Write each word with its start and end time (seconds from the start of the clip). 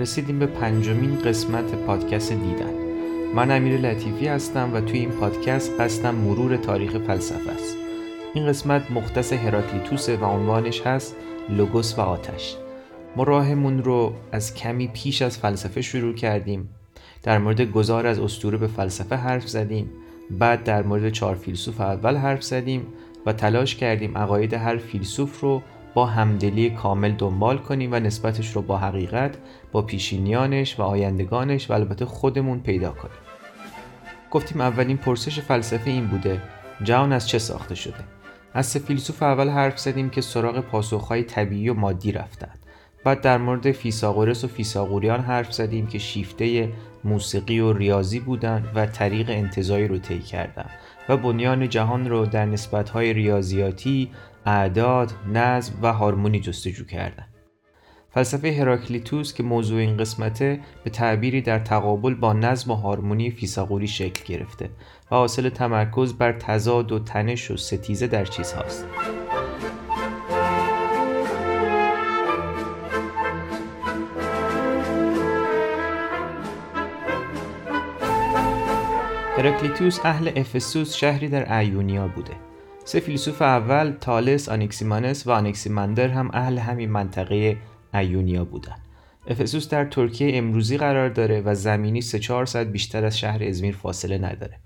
رسیدیم 0.00 0.38
به 0.38 0.46
پنجمین 0.46 1.18
قسمت 1.18 1.74
پادکست 1.74 2.32
دیدن. 2.32 2.74
من 3.34 3.50
امیر 3.50 3.80
لطیفی 3.80 4.26
هستم 4.26 4.70
و 4.74 4.80
توی 4.80 4.98
این 4.98 5.10
پادکست 5.10 5.80
قصدم 5.80 6.14
مرور 6.14 6.56
تاریخ 6.56 6.96
فلسفه 6.96 7.50
است. 7.50 7.76
این 8.34 8.46
قسمت 8.46 8.90
مختص 8.90 9.32
هراکلیتوس 9.32 10.08
و 10.08 10.24
عنوانش 10.24 10.80
هست 10.80 11.16
لوگوس 11.48 11.98
و 11.98 12.00
آتش. 12.00 12.56
ما 13.16 13.22
راهمون 13.22 13.82
رو 13.82 14.12
از 14.32 14.54
کمی 14.54 14.88
پیش 14.88 15.22
از 15.22 15.38
فلسفه 15.38 15.82
شروع 15.82 16.14
کردیم. 16.14 16.68
در 17.22 17.38
مورد 17.38 17.60
گذار 17.60 18.06
از 18.06 18.18
استوره 18.18 18.58
به 18.58 18.66
فلسفه 18.66 19.16
حرف 19.16 19.48
زدیم. 19.48 19.90
بعد 20.30 20.64
در 20.64 20.82
مورد 20.82 21.10
چهار 21.10 21.34
فیلسوف 21.34 21.80
اول 21.80 22.16
حرف 22.16 22.42
زدیم 22.42 22.86
و 23.26 23.32
تلاش 23.32 23.76
کردیم 23.76 24.18
عقاید 24.18 24.54
هر 24.54 24.76
فیلسوف 24.76 25.40
رو 25.40 25.62
با 25.94 26.06
همدلی 26.06 26.70
کامل 26.70 27.12
دنبال 27.12 27.58
کنیم 27.58 27.92
و 27.92 28.00
نسبتش 28.00 28.56
رو 28.56 28.62
با 28.62 28.78
حقیقت 28.78 29.36
با 29.72 29.82
پیشینیانش 29.82 30.80
و 30.80 30.82
آیندگانش 30.82 31.70
و 31.70 31.72
البته 31.72 32.04
خودمون 32.04 32.60
پیدا 32.60 32.90
کنیم. 32.90 33.14
گفتیم 34.30 34.60
اولین 34.60 34.96
پرسش 34.96 35.40
فلسفه 35.40 35.90
این 35.90 36.06
بوده 36.06 36.42
جهان 36.84 37.12
از 37.12 37.28
چه 37.28 37.38
ساخته 37.38 37.74
شده؟ 37.74 38.04
از 38.54 38.66
سه 38.66 38.78
فیلسوف 38.78 39.22
اول 39.22 39.48
حرف 39.48 39.78
زدیم 39.78 40.10
که 40.10 40.20
سراغ 40.20 40.60
پاسخهای 40.60 41.22
طبیعی 41.22 41.68
و 41.68 41.74
مادی 41.74 42.12
رفتند 42.12 42.58
بعد 43.04 43.20
در 43.20 43.38
مورد 43.38 43.72
فیساغورس 43.72 44.44
و 44.44 44.48
فیساغوریان 44.48 45.20
حرف 45.20 45.52
زدیم 45.52 45.86
که 45.86 45.98
شیفته 45.98 46.68
موسیقی 47.04 47.60
و 47.60 47.72
ریاضی 47.72 48.20
بودند 48.20 48.68
و 48.74 48.86
طریق 48.86 49.30
انتظایی 49.30 49.88
رو 49.88 49.98
طی 49.98 50.18
کردند 50.18 50.70
و 51.08 51.16
بنیان 51.16 51.68
جهان 51.68 52.08
رو 52.08 52.26
در 52.26 52.46
نسبتهای 52.46 53.12
ریاضیاتی، 53.12 54.10
اعداد، 54.46 55.12
نظم 55.32 55.72
و 55.82 55.92
هارمونی 55.92 56.40
جستجو 56.40 56.84
کردند. 56.84 57.29
فلسفه 58.14 58.52
هراکلیتوس 58.52 59.34
که 59.34 59.42
موضوع 59.42 59.80
این 59.80 59.96
قسمته 59.96 60.60
به 60.84 60.90
تعبیری 60.90 61.42
در 61.42 61.58
تقابل 61.58 62.14
با 62.14 62.32
نظم 62.32 62.70
و 62.70 62.74
هارمونی 62.74 63.30
فیساغوری 63.30 63.86
شکل 63.86 64.24
گرفته 64.34 64.70
و 65.10 65.16
حاصل 65.16 65.48
تمرکز 65.48 66.14
بر 66.14 66.32
تضاد 66.32 66.92
و 66.92 66.98
تنش 66.98 67.50
و 67.50 67.56
ستیزه 67.56 68.06
در 68.06 68.24
چیزهاست. 68.24 68.86
هراکلیتوس 79.38 79.98
اهل 80.04 80.30
افسوس 80.36 80.94
شهری 80.94 81.28
در 81.28 81.58
ایونیا 81.58 82.08
بوده 82.08 82.32
سه 82.84 83.00
فیلسوف 83.00 83.42
اول 83.42 83.92
تالس، 84.00 84.48
آنکسیمانس 84.48 85.26
و 85.26 85.30
آنکسیمندر 85.30 86.08
هم 86.08 86.30
اهل 86.32 86.58
همین 86.58 86.90
منطقه 86.90 87.56
ایونیا 87.94 88.44
بودن. 88.44 88.76
افسوس 89.26 89.68
در 89.68 89.84
ترکیه 89.84 90.36
امروزی 90.38 90.76
قرار 90.76 91.08
داره 91.08 91.40
و 91.40 91.54
زمینی 91.54 92.00
سه 92.00 92.18
چهار 92.18 92.46
ساعت 92.46 92.66
بیشتر 92.66 93.04
از 93.04 93.18
شهر 93.18 93.44
ازمیر 93.44 93.76
فاصله 93.76 94.18
نداره. 94.18 94.58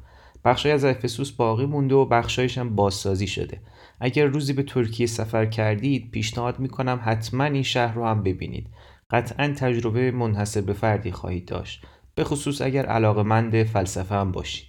بخشای 0.44 0.72
از 0.72 0.84
افسوس 0.84 1.31
باقی 1.33 1.66
مونده 1.66 1.94
و 1.94 2.05
بخشایش 2.05 2.58
هم 2.58 2.75
بازسازی 2.75 3.27
شده. 3.27 3.61
اگر 4.00 4.27
روزی 4.27 4.53
به 4.53 4.62
ترکیه 4.62 5.06
سفر 5.06 5.47
کردید 5.47 6.11
پیشنهاد 6.11 6.58
می‌کنم 6.58 7.00
حتما 7.05 7.44
این 7.44 7.62
شهر 7.62 7.94
رو 7.94 8.06
هم 8.06 8.22
ببینید. 8.22 8.66
قطعا 9.11 9.55
تجربه 9.56 10.11
منحصر 10.11 10.61
به 10.61 10.72
فردی 10.72 11.12
خواهید 11.12 11.47
داشت. 11.47 11.83
به 12.14 12.25
خصوص 12.25 12.62
اگر 12.62 12.86
علاقمند 12.86 13.62
فلسفه 13.62 14.14
هم 14.14 14.33
باشید. 14.33 14.66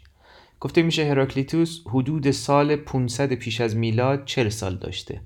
گفته 0.60 0.82
میشه 0.82 1.06
هراکلیتوس 1.06 1.82
حدود 1.88 2.32
سال 2.32 2.76
500 2.76 3.34
پیش 3.34 3.62
از 3.62 3.76
میلاد 3.76 4.26
40 4.26 4.50
سال 4.50 4.76
داشته. 4.76 5.22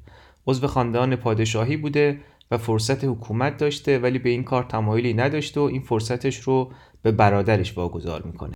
عضو 0.48 0.68
خاندان 0.68 1.16
پادشاهی 1.16 1.78
بوده 1.78 2.20
و 2.52 2.58
فرصت 2.58 3.04
حکومت 3.04 3.58
داشته 3.58 4.00
ولی 4.00 4.20
به 4.20 4.30
این 4.30 4.44
کار 4.44 4.64
تمایلی 4.64 5.14
نداشته 5.14 5.60
و 5.60 5.64
این 5.64 5.82
فرصتش 5.82 6.40
رو 6.40 6.72
به 7.02 7.12
برادرش 7.12 7.78
واگذار 7.78 8.22
می‌کنه 8.22 8.54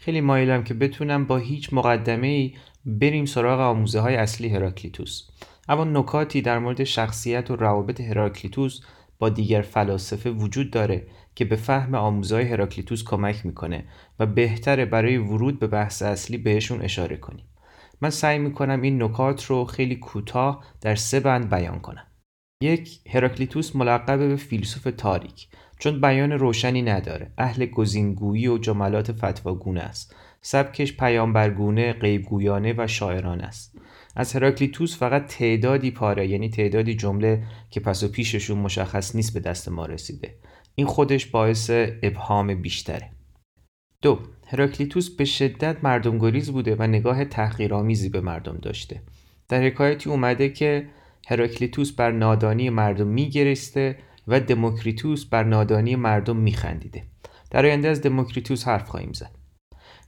خیلی 0.00 0.20
مایلم 0.20 0.64
که 0.64 0.74
بتونم 0.74 1.26
با 1.26 1.36
هیچ 1.36 1.72
مقدمه 1.72 2.26
ای 2.26 2.54
بریم 2.86 3.24
سراغ 3.24 3.60
آموزه 3.60 4.00
های 4.00 4.16
اصلی 4.16 4.48
هراکلیتوس 4.48 5.28
اما 5.68 5.84
نکاتی 5.84 6.42
در 6.42 6.58
مورد 6.58 6.84
شخصیت 6.84 7.50
و 7.50 7.56
روابط 7.56 8.00
هراکلیتوس 8.00 8.80
با 9.18 9.28
دیگر 9.28 9.62
فلاسفه 9.62 10.30
وجود 10.30 10.70
داره 10.70 11.06
که 11.34 11.44
به 11.44 11.56
فهم 11.56 11.94
آموزهای 11.94 12.44
هراکلیتوس 12.44 13.04
کمک 13.04 13.46
می‌کنه 13.46 13.84
و 14.18 14.26
بهتره 14.26 14.84
برای 14.84 15.16
ورود 15.16 15.58
به 15.58 15.66
بحث 15.66 16.02
اصلی 16.02 16.38
بهشون 16.38 16.82
اشاره 16.82 17.16
کنیم. 17.16 17.44
من 18.00 18.10
سعی 18.10 18.38
می‌کنم 18.38 18.82
این 18.82 19.02
نکات 19.02 19.44
رو 19.44 19.64
خیلی 19.64 19.96
کوتاه 19.96 20.64
در 20.80 20.94
سه 20.94 21.20
بند 21.20 21.50
بیان 21.50 21.78
کنم. 21.78 22.06
یک 22.62 23.00
هراکلیتوس 23.08 23.76
ملقب 23.76 24.18
به 24.18 24.36
فیلسوف 24.36 24.88
تاریک 24.96 25.48
چون 25.78 26.00
بیان 26.00 26.32
روشنی 26.32 26.82
نداره 26.82 27.32
اهل 27.38 27.66
گزینگویی 27.66 28.48
و 28.48 28.58
جملات 28.58 29.12
فتواگونه 29.12 29.80
است. 29.80 30.16
سبکش 30.42 30.96
پیامبرگونه 30.96 31.92
غیبگویانه 31.92 32.74
و 32.78 32.86
شاعران 32.86 33.40
است. 33.40 33.78
از 34.16 34.32
هراکلیتوس 34.32 34.98
فقط 34.98 35.26
تعدادی 35.26 35.90
پاره 35.90 36.28
یعنی 36.28 36.50
تعدادی 36.50 36.94
جمله 36.94 37.42
که 37.70 37.80
پس 37.80 38.02
و 38.02 38.08
پیششون 38.08 38.58
مشخص 38.58 39.14
نیست 39.16 39.34
به 39.34 39.40
دست 39.40 39.68
ما 39.68 39.86
رسیده. 39.86 40.34
این 40.74 40.86
خودش 40.86 41.26
باعث 41.26 41.70
ابهام 42.02 42.54
بیشتره. 42.62 43.10
دو 44.02 44.18
هراکلیتوس 44.46 45.10
به 45.10 45.24
شدت 45.24 45.76
مردم 45.82 46.18
گریز 46.18 46.50
بوده 46.50 46.76
و 46.78 46.82
نگاه 46.82 47.24
تحقیرآمیزی 47.24 48.08
به 48.08 48.20
مردم 48.20 48.58
داشته. 48.62 49.02
در 49.48 49.62
حکایتی 49.62 50.10
اومده 50.10 50.48
که 50.48 50.86
هراکلیتوس 51.30 51.92
بر 51.92 52.10
نادانی 52.12 52.70
مردم 52.70 53.06
میگرسته 53.06 53.96
و 54.28 54.40
دموکریتوس 54.40 55.24
بر 55.24 55.44
نادانی 55.44 55.96
مردم 55.96 56.36
میخندیده. 56.36 57.02
در 57.50 57.66
آینده 57.66 57.88
از 57.88 58.02
دموکریتوس 58.02 58.68
حرف 58.68 58.88
خواهیم 58.88 59.12
زد. 59.12 59.30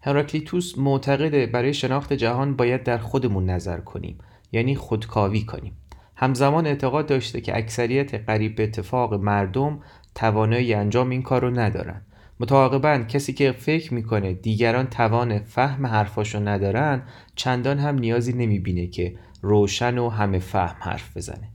هراکلیتوس 0.02 0.78
معتقده 0.78 1.46
برای 1.46 1.74
شناخت 1.74 2.12
جهان 2.12 2.56
باید 2.56 2.82
در 2.82 2.98
خودمون 2.98 3.50
نظر 3.50 3.80
کنیم 3.80 4.18
یعنی 4.52 4.74
خودکاوی 4.74 5.44
کنیم. 5.44 5.76
همزمان 6.16 6.66
اعتقاد 6.66 7.06
داشته 7.06 7.40
که 7.40 7.56
اکثریت 7.56 8.14
قریب 8.14 8.56
به 8.56 8.64
اتفاق 8.64 9.14
مردم 9.14 9.80
توانایی 10.14 10.74
انجام 10.74 11.10
این 11.10 11.22
کار 11.22 11.42
رو 11.42 11.50
ندارن. 11.50 12.02
متعاقبا 12.40 12.98
کسی 12.98 13.32
که 13.32 13.52
فکر 13.52 13.94
می‌کنه 13.94 14.32
دیگران 14.32 14.86
توان 14.86 15.38
فهم 15.38 15.86
حرفاشو 15.86 16.48
ندارن 16.48 17.02
چندان 17.36 17.78
هم 17.78 17.98
نیازی 17.98 18.32
نمی‌بینه 18.32 18.86
که 18.86 19.18
روشن 19.42 19.98
و 19.98 20.08
همه 20.08 20.38
فهم 20.38 20.76
حرف 20.80 21.16
بزنه. 21.16 21.48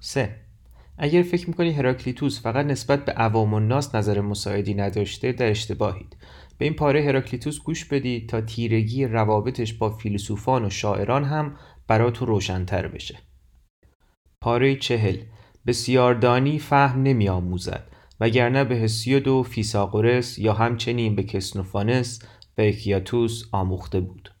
3. 0.00 0.36
اگر 0.98 1.22
فکر 1.22 1.48
می‌کنی 1.48 1.72
هراکلیتوس 1.72 2.42
فقط 2.42 2.66
نسبت 2.66 3.04
به 3.04 3.12
عوام 3.12 3.54
الناس 3.54 3.94
نظر 3.94 4.20
مساعدی 4.20 4.74
نداشته 4.74 5.32
در 5.32 5.50
اشتباهید. 5.50 6.16
به 6.58 6.64
این 6.64 6.74
پاره 6.74 7.04
هراکلیتوس 7.04 7.60
گوش 7.60 7.84
بدید 7.84 8.28
تا 8.28 8.40
تیرگی 8.40 9.06
روابطش 9.06 9.72
با 9.72 9.90
فیلسوفان 9.90 10.64
و 10.64 10.70
شاعران 10.70 11.24
هم 11.24 11.56
براتون 11.88 12.28
روشنتر 12.28 12.88
بشه. 12.88 13.18
پاره 14.40 14.76
چهل 14.76 15.16
بسیاردانی 15.66 16.58
فهم 16.58 17.02
نمی 17.02 17.28
آموزد 17.28 17.86
وگرنه 18.20 18.64
به 18.64 18.76
هسیود 18.76 19.28
و 19.28 19.42
فیساغورس 19.42 20.38
یا 20.38 20.52
همچنین 20.52 21.14
به 21.14 21.22
کسنوفانس 21.22 22.22
و 22.58 22.60
اکیاتوس 22.60 23.44
آموخته 23.52 24.00
بود. 24.00 24.34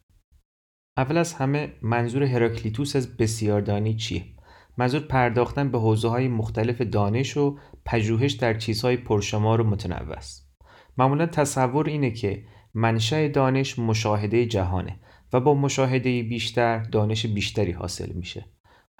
اول 0.96 1.16
از 1.16 1.34
همه 1.34 1.72
منظور 1.82 2.22
هراکلیتوس 2.22 2.96
از 2.96 3.16
بسیاردانی 3.16 3.96
چیه؟ 3.96 4.24
منظور 4.76 5.00
پرداختن 5.00 5.70
به 5.70 5.78
حوزه 5.78 6.08
های 6.08 6.28
مختلف 6.28 6.80
دانش 6.80 7.36
و 7.36 7.58
پژوهش 7.84 8.32
در 8.32 8.54
چیزهای 8.54 8.96
پرشمار 8.96 9.60
و 9.60 9.64
متنوع 9.64 10.16
است. 10.16 10.54
معمولا 10.98 11.26
تصور 11.26 11.88
اینه 11.88 12.10
که 12.10 12.44
منشأ 12.74 13.28
دانش 13.28 13.78
مشاهده 13.78 14.46
جهانه 14.46 15.00
و 15.32 15.40
با 15.40 15.54
مشاهده 15.54 16.22
بیشتر 16.22 16.78
دانش 16.78 17.26
بیشتری 17.26 17.72
حاصل 17.72 18.12
میشه. 18.12 18.44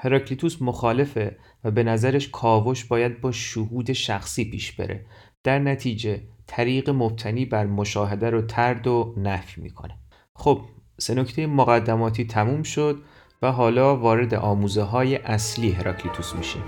هراکلیتوس 0.04 0.62
مخالفه 0.62 1.36
و 1.64 1.70
به 1.70 1.82
نظرش 1.82 2.28
کاوش 2.28 2.84
باید 2.84 3.20
با 3.20 3.32
شهود 3.32 3.92
شخصی 3.92 4.44
پیش 4.44 4.72
بره. 4.72 5.06
در 5.44 5.58
نتیجه 5.58 6.20
طریق 6.46 6.90
مبتنی 6.90 7.44
بر 7.44 7.66
مشاهده 7.66 8.30
رو 8.30 8.42
ترد 8.42 8.86
و 8.86 9.14
نفی 9.16 9.60
می‌کنه. 9.60 9.98
خب 10.34 10.60
سه 10.98 11.14
نکته 11.14 11.46
مقدماتی 11.46 12.24
تموم 12.24 12.62
شد 12.62 13.02
و 13.42 13.52
حالا 13.52 13.96
وارد 13.96 14.34
آموزه 14.34 14.82
های 14.82 15.16
اصلی 15.16 15.70
هراکلیتوس 15.70 16.34
میشیم. 16.34 16.62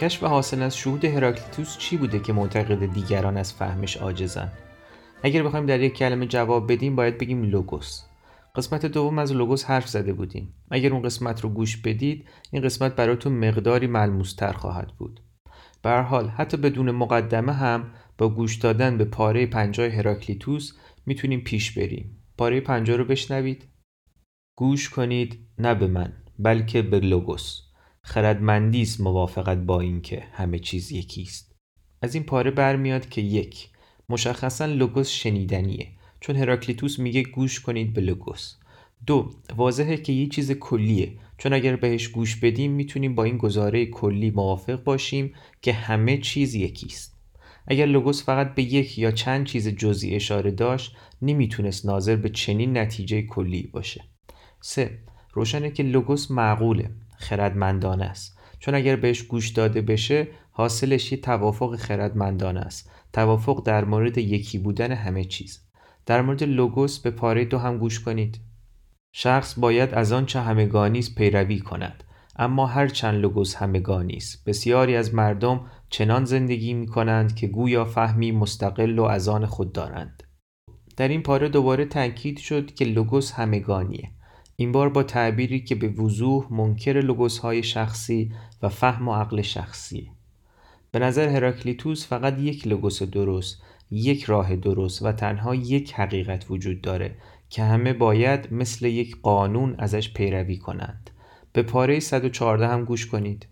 کشف 0.00 0.24
حاصل 0.24 0.62
از 0.62 0.76
شهود 0.76 1.04
هراکلیتوس 1.04 1.78
چی 1.78 1.96
بوده 1.96 2.18
که 2.18 2.32
معتقد 2.32 2.92
دیگران 2.92 3.36
از 3.36 3.52
فهمش 3.52 3.96
عاجزن 3.96 4.52
اگر 5.22 5.42
بخوایم 5.42 5.66
در 5.66 5.80
یک 5.80 5.94
کلمه 5.94 6.26
جواب 6.26 6.72
بدیم 6.72 6.96
باید 6.96 7.18
بگیم 7.18 7.42
لوگوس. 7.42 8.02
قسمت 8.54 8.86
دوم 8.86 9.18
از 9.18 9.32
لوگوس 9.32 9.64
حرف 9.64 9.88
زده 9.88 10.12
بودیم. 10.12 10.54
اگر 10.70 10.92
اون 10.92 11.02
قسمت 11.02 11.40
رو 11.40 11.48
گوش 11.48 11.76
بدید 11.76 12.28
این 12.52 12.62
قسمت 12.62 12.96
براتون 12.96 13.32
مقداری 13.32 13.86
ملموستر 13.86 14.52
خواهد 14.52 14.92
بود. 14.98 15.20
به 15.82 15.90
حال 15.90 16.28
حتی 16.28 16.56
بدون 16.56 16.90
مقدمه 16.90 17.52
هم 17.52 17.90
با 18.18 18.28
گوش 18.28 18.56
دادن 18.56 18.98
به 18.98 19.04
پاره 19.04 19.46
پنجای 19.46 19.90
هراکلیتوس 19.90 20.72
می‌تونیم 21.06 21.40
پیش 21.40 21.78
بریم. 21.78 22.22
پاره 22.38 22.60
پنجا 22.60 22.96
رو 22.96 23.04
بشنوید. 23.04 23.68
گوش 24.56 24.88
کنید 24.88 25.38
نه 25.58 25.74
به 25.74 25.86
من 25.86 26.12
بلکه 26.38 26.82
به 26.82 27.00
لوگوس. 27.00 27.69
خردمندی 28.02 28.82
است 28.82 29.00
موافقت 29.00 29.58
با 29.58 29.80
اینکه 29.80 30.24
همه 30.32 30.58
چیز 30.58 30.92
یکیست 30.92 31.54
از 32.02 32.14
این 32.14 32.24
پاره 32.24 32.50
برمیاد 32.50 33.08
که 33.08 33.20
یک 33.20 33.68
مشخصا 34.08 34.66
لوگوس 34.66 35.08
شنیدنیه. 35.10 35.88
چون 36.20 36.36
هراکلیتوس 36.36 36.98
میگه 36.98 37.22
گوش 37.22 37.60
کنید 37.60 37.92
به 37.92 38.00
لوگوس. 38.00 38.54
دو 39.06 39.30
واضحه 39.56 39.96
که 39.96 40.12
یه 40.12 40.28
چیز 40.28 40.52
کلیه. 40.52 41.12
چون 41.38 41.52
اگر 41.52 41.76
بهش 41.76 42.08
گوش 42.08 42.36
بدیم 42.36 42.72
می‌تونیم 42.72 43.14
با 43.14 43.24
این 43.24 43.36
گزاره 43.36 43.86
کلی 43.86 44.30
موافق 44.30 44.82
باشیم 44.84 45.34
که 45.62 45.72
همه 45.72 46.18
چیز 46.18 46.54
یکیست 46.54 47.16
اگر 47.66 47.86
لوگوس 47.86 48.24
فقط 48.24 48.54
به 48.54 48.62
یک 48.62 48.98
یا 48.98 49.10
چند 49.10 49.46
چیز 49.46 49.68
جزئی 49.68 50.14
اشاره 50.14 50.50
داشت 50.50 50.96
نمی‌تونست 51.22 51.86
ناظر 51.86 52.16
به 52.16 52.28
چنین 52.28 52.78
نتیجه 52.78 53.22
کلی 53.22 53.62
باشه. 53.72 54.04
3. 54.60 54.98
روشنه 55.32 55.70
که 55.70 55.82
لوگوس 55.82 56.30
معقوله. 56.30 56.90
خردمندانه 57.20 58.04
است. 58.04 58.38
چون 58.58 58.74
اگر 58.74 58.96
بهش 58.96 59.22
گوش 59.22 59.48
داده 59.48 59.82
بشه 59.82 60.28
حاصلش 60.50 61.12
یه 61.12 61.20
توافق 61.20 61.76
خردمندانه 61.76 62.60
است. 62.60 62.90
توافق 63.12 63.62
در 63.66 63.84
مورد 63.84 64.18
یکی 64.18 64.58
بودن 64.58 64.92
همه 64.92 65.24
چیز. 65.24 65.60
در 66.06 66.22
مورد 66.22 66.42
لوگوس 66.42 66.98
به 66.98 67.10
پاره 67.10 67.44
دو 67.44 67.58
هم 67.58 67.78
گوش 67.78 68.00
کنید. 68.00 68.40
شخص 69.12 69.58
باید 69.58 69.94
از 69.94 70.12
آنچه 70.12 70.40
همگانی 70.40 70.98
است 70.98 71.14
پیروی 71.14 71.58
کند. 71.58 72.04
اما 72.36 72.66
هر 72.66 72.88
چند 72.88 73.20
لوگوس 73.20 73.56
همگانی 73.56 74.14
است 74.14 74.44
بسیاری 74.44 74.96
از 74.96 75.14
مردم 75.14 75.60
چنان 75.90 76.24
زندگی 76.24 76.74
می 76.74 76.86
کنند 76.86 77.34
که 77.34 77.46
گویا 77.46 77.84
فهمی 77.84 78.32
مستقل 78.32 78.98
و 78.98 79.02
از 79.04 79.28
آن 79.28 79.46
خود 79.46 79.72
دارند. 79.72 80.22
در 80.96 81.08
این 81.08 81.22
پاره 81.22 81.48
دوباره 81.48 81.84
تاکید 81.84 82.38
شد 82.38 82.74
که 82.74 82.84
لوگوس 82.84 83.32
همگانیه. 83.32 84.10
این 84.60 84.72
بار 84.72 84.88
با 84.88 85.02
تعبیری 85.02 85.60
که 85.60 85.74
به 85.74 85.88
وضوح 85.88 86.52
منکر 86.52 86.92
لوگوس 86.92 87.38
های 87.38 87.62
شخصی 87.62 88.32
و 88.62 88.68
فهم 88.68 89.08
و 89.08 89.14
عقل 89.14 89.42
شخصی. 89.42 90.10
به 90.90 90.98
نظر 90.98 91.28
هراکلیتوس 91.28 92.06
فقط 92.06 92.38
یک 92.38 92.66
لوگوس 92.66 93.02
درست 93.02 93.62
یک 93.90 94.24
راه 94.24 94.56
درست 94.56 95.02
و 95.02 95.12
تنها 95.12 95.54
یک 95.54 95.92
حقیقت 95.92 96.50
وجود 96.50 96.80
داره 96.80 97.16
که 97.50 97.62
همه 97.62 97.92
باید 97.92 98.52
مثل 98.52 98.86
یک 98.86 99.16
قانون 99.22 99.74
ازش 99.78 100.12
پیروی 100.12 100.56
کنند. 100.56 101.10
به 101.52 101.62
پاره 101.62 102.00
114 102.00 102.68
هم 102.68 102.84
گوش 102.84 103.06
کنید. 103.06 103.46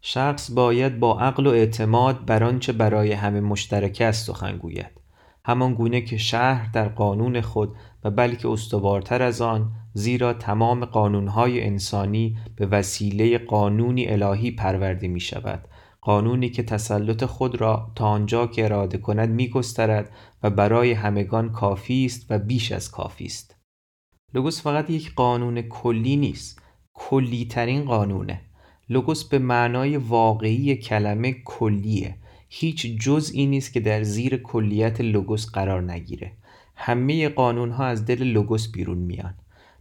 شخص 0.00 0.50
باید 0.50 1.00
با 1.00 1.20
عقل 1.20 1.46
و 1.46 1.50
اعتماد 1.50 2.24
بر 2.24 2.44
آنچه 2.44 2.72
برای 2.72 3.12
همه 3.12 3.40
مشترک 3.40 4.00
است 4.00 4.26
سخن 4.26 4.56
گوید. 4.56 5.05
همان 5.48 5.74
گونه 5.74 6.00
که 6.00 6.16
شهر 6.16 6.70
در 6.72 6.88
قانون 6.88 7.40
خود 7.40 7.76
و 8.04 8.10
بلکه 8.10 8.48
استوارتر 8.48 9.22
از 9.22 9.40
آن 9.40 9.72
زیرا 9.94 10.32
تمام 10.32 10.84
قانونهای 10.84 11.64
انسانی 11.64 12.36
به 12.56 12.66
وسیله 12.66 13.38
قانونی 13.38 14.06
الهی 14.06 14.50
پرورده 14.50 15.08
می 15.08 15.20
شود 15.20 15.68
قانونی 16.00 16.48
که 16.48 16.62
تسلط 16.62 17.24
خود 17.24 17.60
را 17.60 17.92
تا 17.94 18.06
آنجا 18.06 18.46
که 18.46 18.64
اراده 18.64 18.98
کند 18.98 19.28
می 19.28 19.48
گسترد 19.48 20.10
و 20.42 20.50
برای 20.50 20.92
همگان 20.92 21.52
کافی 21.52 22.04
است 22.04 22.26
و 22.30 22.38
بیش 22.38 22.72
از 22.72 22.90
کافی 22.90 23.24
است. 23.24 23.56
لوگوس 24.34 24.62
فقط 24.62 24.90
یک 24.90 25.14
قانون 25.14 25.62
کلی 25.62 26.16
نیست 26.16 26.62
کلی 26.94 27.44
ترین 27.44 27.84
قانونه. 27.84 28.40
لوگوس 28.88 29.24
به 29.24 29.38
معنای 29.38 29.96
واقعی 29.96 30.76
کلمه 30.76 31.32
کلیه. 31.44 32.16
هیچ 32.58 32.86
جزئی 32.86 33.46
نیست 33.46 33.72
که 33.72 33.80
در 33.80 34.02
زیر 34.02 34.36
کلیت 34.36 35.00
لوگوس 35.00 35.46
قرار 35.46 35.92
نگیره. 35.92 36.32
همه 36.76 37.28
قانون 37.28 37.70
ها 37.70 37.86
از 37.86 38.04
دل 38.04 38.22
لوگوس 38.22 38.72
بیرون 38.72 38.98
میان. 38.98 39.34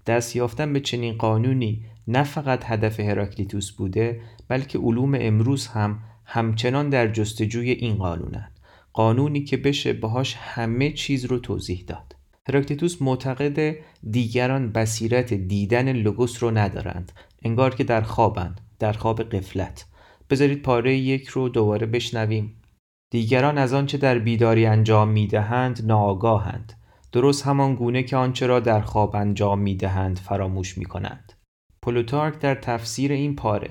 دست 0.05 0.35
یافتن 0.35 0.73
به 0.73 0.79
چنین 0.79 1.17
قانونی 1.17 1.85
نه 2.07 2.23
فقط 2.23 2.63
هدف 2.65 2.99
هراکلیتوس 2.99 3.71
بوده 3.71 4.21
بلکه 4.47 4.79
علوم 4.79 5.17
امروز 5.19 5.67
هم 5.67 5.99
همچنان 6.25 6.89
در 6.89 7.07
جستجوی 7.07 7.71
این 7.71 7.95
قانونن. 7.95 8.51
قانونی 8.93 9.43
که 9.43 9.57
بشه 9.57 9.93
باهاش 9.93 10.35
همه 10.39 10.91
چیز 10.91 11.25
رو 11.25 11.39
توضیح 11.39 11.83
داد. 11.87 12.15
هراکلیتوس 12.47 13.01
معتقد 13.01 13.75
دیگران 14.11 14.71
بصیرت 14.71 15.33
دیدن 15.33 15.91
لوگوس 15.93 16.43
رو 16.43 16.51
ندارند. 16.51 17.11
انگار 17.43 17.75
که 17.75 17.83
در 17.83 18.01
خوابند 18.01 18.61
در 18.79 18.93
خواب 18.93 19.23
قفلت 19.23 19.85
بذارید 20.29 20.61
پاره 20.61 20.97
یک 20.97 21.27
رو 21.27 21.49
دوباره 21.49 21.85
بشنویم. 21.85 22.53
دیگران 23.15 23.57
از 23.57 23.73
آنچه 23.73 23.97
در 23.97 24.19
بیداری 24.19 24.65
انجام 24.65 25.09
می‌دهند 25.09 25.81
ناآگاهند. 25.85 26.73
درست 27.11 27.47
همان 27.47 27.75
گونه 27.75 28.03
که 28.03 28.17
آنچه 28.17 28.47
را 28.47 28.59
در 28.59 28.81
خواب 28.81 29.15
انجام 29.15 29.59
می‌دهند 29.59 30.19
فراموش 30.19 30.77
می 30.77 30.85
کنند. 30.85 31.33
پلوتارک 31.81 32.39
در 32.39 32.55
تفسیر 32.55 33.11
این 33.11 33.35
پاره 33.35 33.69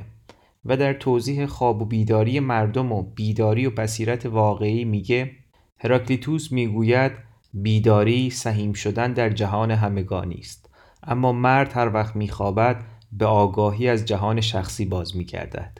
و 0.64 0.76
در 0.76 0.92
توضیح 0.92 1.46
خواب 1.46 1.82
و 1.82 1.84
بیداری 1.84 2.40
مردم 2.40 2.92
و 2.92 3.02
بیداری 3.02 3.66
و 3.66 3.70
بصیرت 3.70 4.26
واقعی 4.26 4.84
میگه 4.84 5.30
هراکلیتوس 5.78 6.52
می‌گوید 6.52 7.12
بیداری 7.54 8.30
سهیم 8.30 8.72
شدن 8.72 9.12
در 9.12 9.30
جهان 9.30 9.70
همگانی 9.70 10.38
است. 10.38 10.70
اما 11.02 11.32
مرد 11.32 11.72
هر 11.72 11.94
وقت 11.94 12.16
میخوابد 12.16 12.84
به 13.12 13.26
آگاهی 13.26 13.88
از 13.88 14.04
جهان 14.04 14.40
شخصی 14.40 14.84
باز 14.84 15.16
میگردد. 15.16 15.78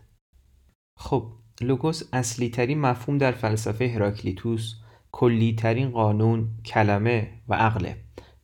خب 0.97 1.33
لوگوس 1.65 2.03
اصلی 2.13 2.49
ترین 2.49 2.81
مفهوم 2.81 3.19
در 3.19 3.33
فلسفه 3.33 3.89
هراکلیتوس 3.89 4.75
کلی 5.13 5.55
ترین 5.55 5.91
قانون 5.91 6.49
کلمه 6.67 7.31
و 7.49 7.55
عقله. 7.55 7.97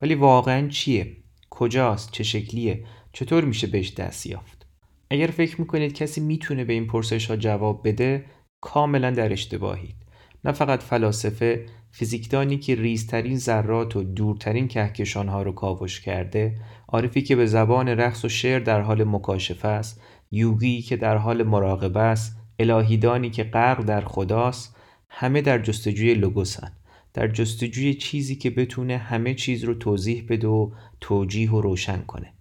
ولی 0.03 0.15
واقعا 0.15 0.69
چیه؟ 0.69 1.17
کجاست؟ 1.51 2.13
چه 2.13 2.25
شکلیه؟ 2.25 2.85
چطور 3.13 3.45
میشه 3.45 3.67
بهش 3.67 3.95
دست 3.95 4.27
یافت؟ 4.27 4.67
اگر 5.11 5.27
فکر 5.27 5.61
می‌کنید 5.61 5.93
کسی 5.93 6.21
می‌تونه 6.21 6.65
به 6.65 6.73
این 6.73 6.87
پرسش 6.87 7.27
ها 7.27 7.37
جواب 7.37 7.89
بده 7.89 8.25
کاملا 8.61 9.11
در 9.11 9.33
اشتباهید. 9.33 9.97
نه 10.45 10.53
فقط 10.53 10.83
فلاسفه 10.83 11.67
فیزیکدانی 11.91 12.59
که 12.59 12.75
ریزترین 12.75 13.39
ذرات 13.39 13.97
و 13.97 14.03
دورترین 14.03 14.69
کهکشان 14.69 15.29
ها 15.29 15.43
رو 15.43 15.53
کاوش 15.53 16.01
کرده 16.01 16.57
عارفی 16.89 17.23
که 17.23 17.37
به 17.37 17.47
زبان 17.47 17.89
رقص 17.89 18.25
و 18.25 18.29
شعر 18.29 18.61
در 18.61 18.81
حال 18.81 19.05
مکاشفه 19.05 19.69
است 19.69 20.03
یوگی 20.31 20.83
که 20.83 20.97
در 20.97 21.17
حال 21.17 21.43
مراقبه 21.43 22.01
است 22.01 22.40
الهیدانی 22.61 23.31
که 23.31 23.45
غرق 23.45 23.85
در 23.85 24.01
خداست 24.01 24.77
همه 25.09 25.41
در 25.41 25.59
جستجوی 25.59 26.15
لوگوسن. 26.15 26.73
در 27.15 27.29
جستجوی 27.29 27.95
چیزی 27.95 28.37
که 28.37 28.51
بتونه 28.51 28.97
همه 28.97 29.35
چیز 29.35 29.65
رو 29.65 29.75
توضیح 29.75 30.27
بده 30.29 30.49
و 30.49 30.71
توجیه 31.01 31.51
و 31.51 31.61
روشن 31.61 32.03
کنه. 32.03 32.35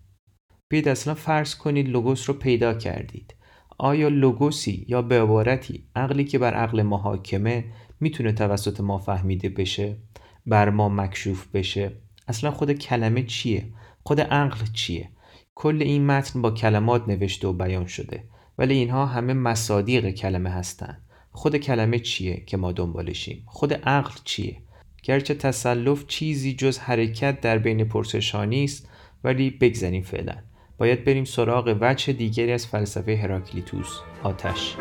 بیاید 0.69 0.87
اصلا 0.87 1.13
فرض 1.13 1.55
کنید 1.55 1.89
لوگوس 1.89 2.29
رو 2.29 2.35
پیدا 2.35 2.73
کردید. 2.73 3.35
آیا 3.77 4.07
لوگوسی 4.07 4.85
یا 4.87 5.01
به 5.01 5.21
عبارتی 5.21 5.83
عقلی 5.95 6.23
که 6.23 6.39
بر 6.39 6.53
عقل 6.53 6.81
ما 6.81 6.97
حاکمه 6.97 7.65
می‌تونه 7.99 8.31
توسط 8.31 8.81
ما 8.81 8.97
فهمیده 8.97 9.49
بشه؟ 9.49 9.97
بر 10.45 10.69
ما 10.69 10.89
مکشوف 10.89 11.47
بشه؟ 11.47 11.91
اصلا 12.27 12.51
خود 12.51 12.71
کلمه 12.71 13.23
چیه؟ 13.23 13.73
خود 14.03 14.21
عقل 14.21 14.65
چیه؟ 14.73 15.09
کل 15.55 15.81
این 15.81 16.05
متن 16.05 16.41
با 16.41 16.51
کلمات 16.51 17.07
نوشته 17.07 17.47
و 17.47 17.53
بیان 17.53 17.87
شده. 17.87 18.23
ولی 18.59 18.73
اینها 18.73 19.05
همه 19.05 19.33
مصادیق 19.33 20.09
کلمه 20.09 20.49
هستند 20.49 21.01
خود 21.31 21.57
کلمه 21.57 21.99
چیه 21.99 22.43
که 22.45 22.57
ما 22.57 22.71
دنبالشیم؟ 22.71 23.43
خود 23.45 23.73
عقل 23.73 24.19
چیه؟ 24.23 24.57
گرچه 25.03 25.33
تسلف 25.33 26.07
چیزی 26.07 26.53
جز 26.53 26.77
حرکت 26.77 27.41
در 27.41 27.57
بین 27.57 27.83
پرسشانی 27.83 28.63
است 28.63 28.89
ولی 29.23 29.49
بگذاریم 29.49 30.03
فعلا. 30.03 30.35
باید 30.77 31.03
بریم 31.03 31.25
سراغ 31.25 31.77
وجه 31.81 32.13
دیگری 32.13 32.51
از 32.51 32.67
فلسفه 32.67 33.17
هراکلیتوس 33.17 33.99
آتش. 34.23 34.75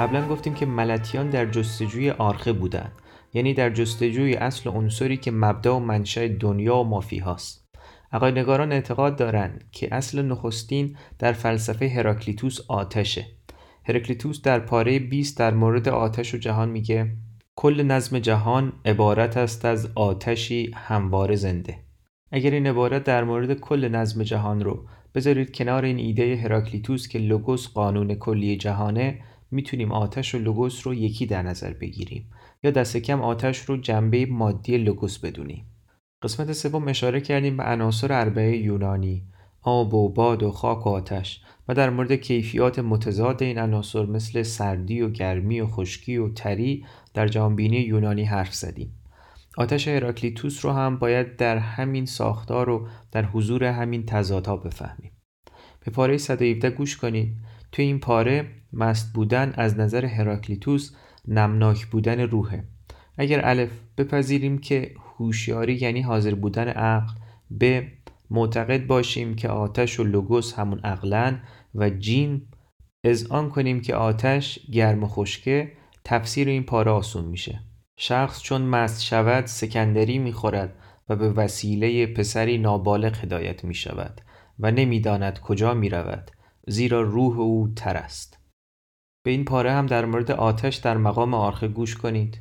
قبلا 0.00 0.28
گفتیم 0.28 0.54
که 0.54 0.66
ملتیان 0.66 1.30
در 1.30 1.46
جستجوی 1.46 2.10
آرخه 2.10 2.52
بودند 2.52 2.92
یعنی 3.34 3.54
در 3.54 3.70
جستجوی 3.70 4.34
اصل 4.34 4.70
عنصری 4.70 5.16
که 5.16 5.30
مبدا 5.30 5.76
و 5.76 5.80
منشأ 5.80 6.28
دنیا 6.28 6.76
و 6.76 6.84
مافی 6.84 7.18
هاست. 7.18 7.68
عقاینگاران 8.12 8.72
اعتقاد 8.72 9.16
دارند 9.16 9.64
که 9.72 9.94
اصل 9.94 10.22
نخستین 10.22 10.96
در 11.18 11.32
فلسفه 11.32 11.88
هراکلیتوس 11.88 12.60
آتشه. 12.68 13.26
هراکلیتوس 13.84 14.42
در 14.42 14.58
پاره 14.58 14.98
20 14.98 15.38
در 15.38 15.54
مورد 15.54 15.88
آتش 15.88 16.34
و 16.34 16.38
جهان 16.38 16.68
میگه 16.68 17.12
کل 17.56 17.82
نظم 17.82 18.18
جهان 18.18 18.72
عبارت 18.84 19.36
است 19.36 19.64
از 19.64 19.88
آتشی 19.94 20.70
همواره 20.74 21.36
زنده. 21.36 21.78
اگر 22.32 22.50
این 22.50 22.66
عبارت 22.66 23.04
در 23.04 23.24
مورد 23.24 23.60
کل 23.60 23.88
نظم 23.88 24.22
جهان 24.22 24.60
رو 24.60 24.86
بذارید 25.14 25.54
کنار 25.54 25.84
این 25.84 25.98
ایده 25.98 26.36
هراکلیتوس 26.36 27.08
که 27.08 27.18
لوگوس 27.18 27.68
قانون 27.68 28.14
کلی 28.14 28.56
جهانه 28.56 29.18
می‌تونیم 29.50 29.92
آتش 29.92 30.34
و 30.34 30.38
لوگوس 30.38 30.86
رو 30.86 30.94
یکی 30.94 31.26
در 31.26 31.42
نظر 31.42 31.72
بگیریم 31.72 32.30
یا 32.62 32.70
دست 32.70 32.96
کم 32.96 33.22
آتش 33.22 33.58
رو 33.58 33.76
جنبه 33.76 34.26
مادی 34.26 34.78
لوگوس 34.78 35.18
بدونیم. 35.18 35.66
قسمت 36.22 36.52
سوم 36.52 36.88
اشاره 36.88 37.20
کردیم 37.20 37.56
به 37.56 37.62
عناصر 37.62 38.12
اربعه 38.12 38.56
یونانی 38.56 39.24
آب 39.62 39.94
و 39.94 40.08
باد 40.08 40.42
و 40.42 40.50
خاک 40.50 40.86
و 40.86 40.90
آتش 40.90 41.40
و 41.68 41.74
در 41.74 41.90
مورد 41.90 42.12
کیفیات 42.12 42.78
متضاد 42.78 43.42
این 43.42 43.58
عناصر 43.58 44.06
مثل 44.06 44.42
سردی 44.42 45.00
و 45.00 45.10
گرمی 45.10 45.60
و 45.60 45.66
خشکی 45.66 46.16
و 46.16 46.28
تری 46.28 46.84
در 47.14 47.28
جهانبینی 47.28 47.76
یونانی 47.76 48.24
حرف 48.24 48.54
زدیم. 48.54 48.92
آتش 49.56 49.88
هراکلیتوس 49.88 50.64
رو 50.64 50.72
هم 50.72 50.98
باید 50.98 51.36
در 51.36 51.58
همین 51.58 52.06
ساختار 52.06 52.70
و 52.70 52.88
در 53.12 53.24
حضور 53.24 53.64
همین 53.64 54.06
تضادها 54.06 54.56
بفهمیم. 54.56 55.12
به 55.84 55.90
پاره 55.90 56.16
117 56.16 56.70
گوش 56.70 56.96
کنید. 56.96 57.36
توی 57.72 57.84
این 57.84 58.00
پاره 58.00 58.48
مست 58.76 59.12
بودن 59.12 59.52
از 59.56 59.78
نظر 59.78 60.04
هراکلیتوس 60.04 60.90
نمناک 61.28 61.86
بودن 61.86 62.20
روحه. 62.20 62.64
اگر 63.18 63.48
الف 63.48 63.70
بپذیریم 63.98 64.58
که 64.58 64.94
هوشیاری 65.18 65.74
یعنی 65.74 66.02
حاضر 66.02 66.34
بودن 66.34 66.68
عقل 66.68 67.14
به 67.50 67.86
معتقد 68.30 68.86
باشیم 68.86 69.34
که 69.34 69.48
آتش 69.48 70.00
و 70.00 70.04
لوگوس 70.04 70.54
همون 70.54 70.78
عقلن 70.78 71.42
و 71.74 71.90
جیم 71.90 72.50
از 73.04 73.26
آن 73.26 73.50
کنیم 73.50 73.80
که 73.80 73.94
آتش 73.94 74.58
گرم 74.72 75.04
و 75.04 75.06
خشکه 75.06 75.72
تفسیر 76.04 76.48
این 76.48 76.62
پاره 76.62 76.90
آسون 76.90 77.24
میشه. 77.24 77.60
شخص 77.98 78.42
چون 78.42 78.62
مست 78.62 79.02
شود 79.02 79.46
سکندری 79.46 80.18
می‌خورد 80.18 80.74
و 81.08 81.16
به 81.16 81.30
وسیله 81.30 82.06
پسری 82.06 82.58
نابالغ 82.58 83.16
هدایت 83.16 83.64
می 83.64 83.74
شود 83.74 84.20
و 84.58 84.70
نمی‌داند 84.70 85.40
کجا 85.40 85.74
می 85.74 85.88
رود 85.88 86.30
زیرا 86.66 87.02
روح 87.02 87.38
او 87.38 87.68
تر 87.76 87.96
است. 87.96 88.38
به 89.26 89.32
این 89.32 89.44
پاره 89.44 89.72
هم 89.72 89.86
در 89.86 90.04
مورد 90.04 90.30
آتش 90.30 90.76
در 90.76 90.96
مقام 90.96 91.34
آرخه 91.34 91.68
گوش 91.68 91.96
کنید. 91.96 92.40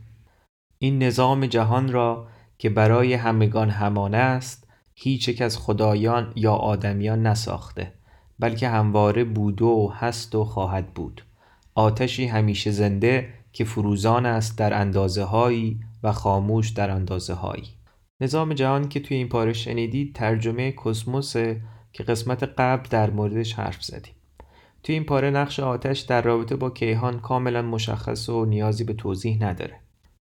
این 0.78 1.04
نظام 1.04 1.46
جهان 1.46 1.92
را 1.92 2.28
که 2.58 2.70
برای 2.70 3.14
همگان 3.14 3.70
همانه 3.70 4.18
است 4.18 4.68
هیچ 4.96 5.28
یک 5.28 5.42
از 5.42 5.58
خدایان 5.58 6.34
یا 6.36 6.54
آدمیان 6.54 7.28
نساخته 7.28 7.94
بلکه 8.40 8.70
همواره 8.70 9.24
بوده 9.24 9.66
و 9.66 9.92
هست 9.94 10.36
و 10.36 10.46
خواهد 10.46 10.94
بود. 10.94 11.26
آتشی 11.76 12.26
همیشه 12.26 12.72
زنده 12.72 13.30
که 13.54 13.64
فروزان 13.64 14.26
است 14.26 14.58
در 14.58 14.74
اندازه 14.74 15.24
هایی 15.24 15.80
و 16.04 16.12
خاموش 16.12 16.70
در 16.70 16.90
اندازه 16.90 17.34
هایی 17.34 17.68
نظام 18.22 18.54
جهان 18.54 18.90
که 18.90 19.00
توی 19.00 19.18
این 19.18 19.30
پاره 19.30 19.54
شنیدید 19.54 20.16
ترجمه 20.16 20.72
کسموس 20.86 21.34
که 21.94 22.04
قسمت 22.08 22.44
قبل 22.44 22.90
در 22.90 23.10
موردش 23.10 23.54
حرف 23.54 23.84
زدیم. 23.84 24.15
توی 24.86 24.96
این 24.96 25.04
پاره 25.04 25.30
نقش 25.30 25.60
آتش 25.60 26.00
در 26.00 26.22
رابطه 26.22 26.56
با 26.56 26.70
کیهان 26.70 27.20
کاملا 27.20 27.62
مشخص 27.62 28.30
و 28.30 28.46
نیازی 28.46 28.84
به 28.84 28.94
توضیح 28.94 29.44
نداره. 29.44 29.80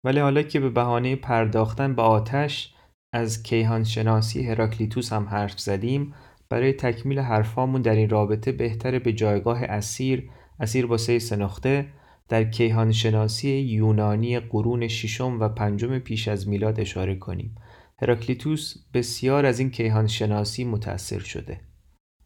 ولی 0.05 0.21
حالا 0.21 0.43
که 0.43 0.61
به 0.61 0.71
بهانه 0.71 1.17
پرداختن 1.17 1.95
به 1.95 2.03
آتش 2.03 2.75
از 3.13 3.43
کیهان 3.43 3.85
شناسی 3.85 4.47
هراکلیتوس 4.47 5.13
هم 5.13 5.25
حرف 5.25 5.61
زدیم 5.61 6.15
برای 6.49 6.73
تکمیل 6.73 7.19
حرفامون 7.19 7.83
در 7.83 7.95
این 7.95 8.09
رابطه 8.09 8.53
بهتره 8.53 8.99
به 8.99 9.13
جایگاه 9.13 9.63
اسیر 9.63 10.31
اسیر 10.61 10.87
با 10.87 10.97
سه 10.97 11.19
سنخته 11.19 11.87
در 12.29 12.45
کیهان 12.45 12.93
شناسی 12.93 13.51
یونانی 13.51 14.41
قرون 14.41 14.89
ششم 14.89 15.41
و 15.41 15.49
پنجم 15.49 15.99
پیش 15.99 16.29
از 16.29 16.49
میلاد 16.49 16.81
اشاره 16.81 17.15
کنیم. 17.15 17.55
هراکلیتوس 18.03 18.75
بسیار 18.95 19.47
از 19.47 19.59
این 19.59 19.71
کیهان 19.71 20.07
شناسی 20.07 20.65
متأثر 20.65 21.19
شده. 21.19 21.61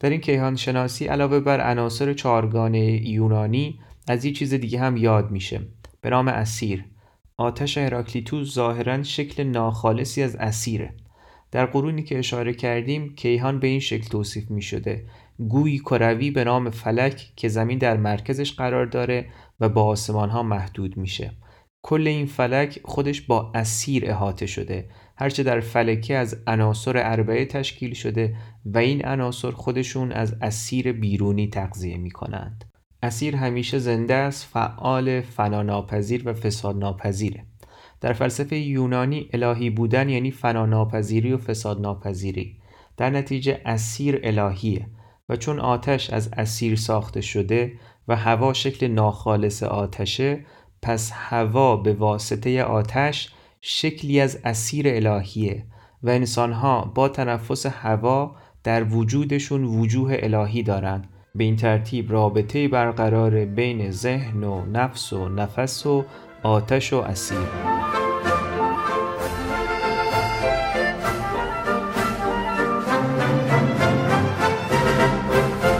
در 0.00 0.10
این 0.10 0.20
کیهان 0.20 0.56
شناسی 0.56 1.06
علاوه 1.06 1.40
بر 1.40 1.60
عناصر 1.60 2.12
چارگانه 2.14 3.08
یونانی 3.08 3.80
از 4.08 4.24
این 4.24 4.34
چیز 4.34 4.54
دیگه 4.54 4.80
هم 4.80 4.96
یاد 4.96 5.30
میشه. 5.30 5.60
به 6.00 6.10
نام 6.10 6.28
اسیر. 6.28 6.84
آتش 7.36 7.78
هراکلیتوس 7.78 8.54
ظاهرا 8.54 9.02
شکل 9.02 9.42
ناخالصی 9.42 10.22
از 10.22 10.36
اسیره. 10.36 10.94
در 11.50 11.66
قرونی 11.66 12.02
که 12.02 12.18
اشاره 12.18 12.54
کردیم 12.54 13.14
کیهان 13.14 13.60
به 13.60 13.66
این 13.66 13.80
شکل 13.80 14.08
توصیف 14.08 14.50
می 14.50 14.62
شده 14.62 15.04
گویی 15.38 15.78
کروی 15.78 16.30
به 16.30 16.44
نام 16.44 16.70
فلک 16.70 17.32
که 17.36 17.48
زمین 17.48 17.78
در 17.78 17.96
مرکزش 17.96 18.52
قرار 18.52 18.86
داره 18.86 19.26
و 19.60 19.68
با 19.68 19.84
آسمان 19.84 20.30
ها 20.30 20.42
محدود 20.42 20.96
میشه. 20.96 21.32
کل 21.82 22.06
این 22.06 22.26
فلک 22.26 22.80
خودش 22.84 23.20
با 23.20 23.52
اسیر 23.54 24.10
احاطه 24.10 24.46
شده. 24.46 24.88
هرچه 25.20 25.42
در 25.42 25.60
فلکه 25.60 26.16
از 26.16 26.36
عناصر 26.46 26.92
اربعه 26.96 27.44
تشکیل 27.44 27.94
شده 27.94 28.36
و 28.66 28.78
این 28.78 29.06
عناصر 29.06 29.50
خودشون 29.50 30.12
از 30.12 30.36
اسیر 30.42 30.92
بیرونی 30.92 31.48
تغذیه 31.48 31.96
می 31.96 32.10
کنند. 32.10 32.64
اسیر 33.02 33.36
همیشه 33.36 33.78
زنده 33.78 34.14
است 34.14 34.44
فعال 34.44 35.20
فناناپذیر 35.20 36.22
و 36.28 36.32
فساد 36.32 36.76
ناپذیره 36.78 37.44
در 38.00 38.12
فلسفه 38.12 38.56
یونانی 38.56 39.28
الهی 39.32 39.70
بودن 39.70 40.08
یعنی 40.08 40.30
فناناپذیری 40.30 41.32
و 41.32 41.38
فساد 41.38 41.80
ناپذیری 41.80 42.56
در 42.96 43.10
نتیجه 43.10 43.60
اسیر 43.66 44.20
الهیه 44.22 44.86
و 45.28 45.36
چون 45.36 45.60
آتش 45.60 46.10
از 46.10 46.30
اسیر 46.32 46.76
ساخته 46.76 47.20
شده 47.20 47.72
و 48.08 48.16
هوا 48.16 48.52
شکل 48.52 48.86
ناخالص 48.86 49.62
آتشه 49.62 50.44
پس 50.82 51.10
هوا 51.14 51.76
به 51.76 51.92
واسطه 51.92 52.62
آتش 52.62 53.30
شکلی 53.60 54.20
از 54.20 54.38
اسیر 54.44 54.88
الهیه 54.88 55.64
و 56.02 56.10
انسانها 56.10 56.92
با 56.94 57.08
تنفس 57.08 57.66
هوا 57.66 58.36
در 58.64 58.84
وجودشون 58.84 59.64
وجوه 59.64 60.16
الهی 60.18 60.62
دارند. 60.62 61.08
به 61.34 61.44
این 61.44 61.56
ترتیب 61.56 62.12
رابطه 62.12 62.68
برقرار 62.68 63.44
بین 63.44 63.90
ذهن 63.90 64.44
و 64.44 64.66
نفس 64.66 65.12
و 65.12 65.28
نفس 65.28 65.86
و 65.86 66.04
آتش 66.42 66.92
و 66.92 66.96
اسیر. 66.96 67.38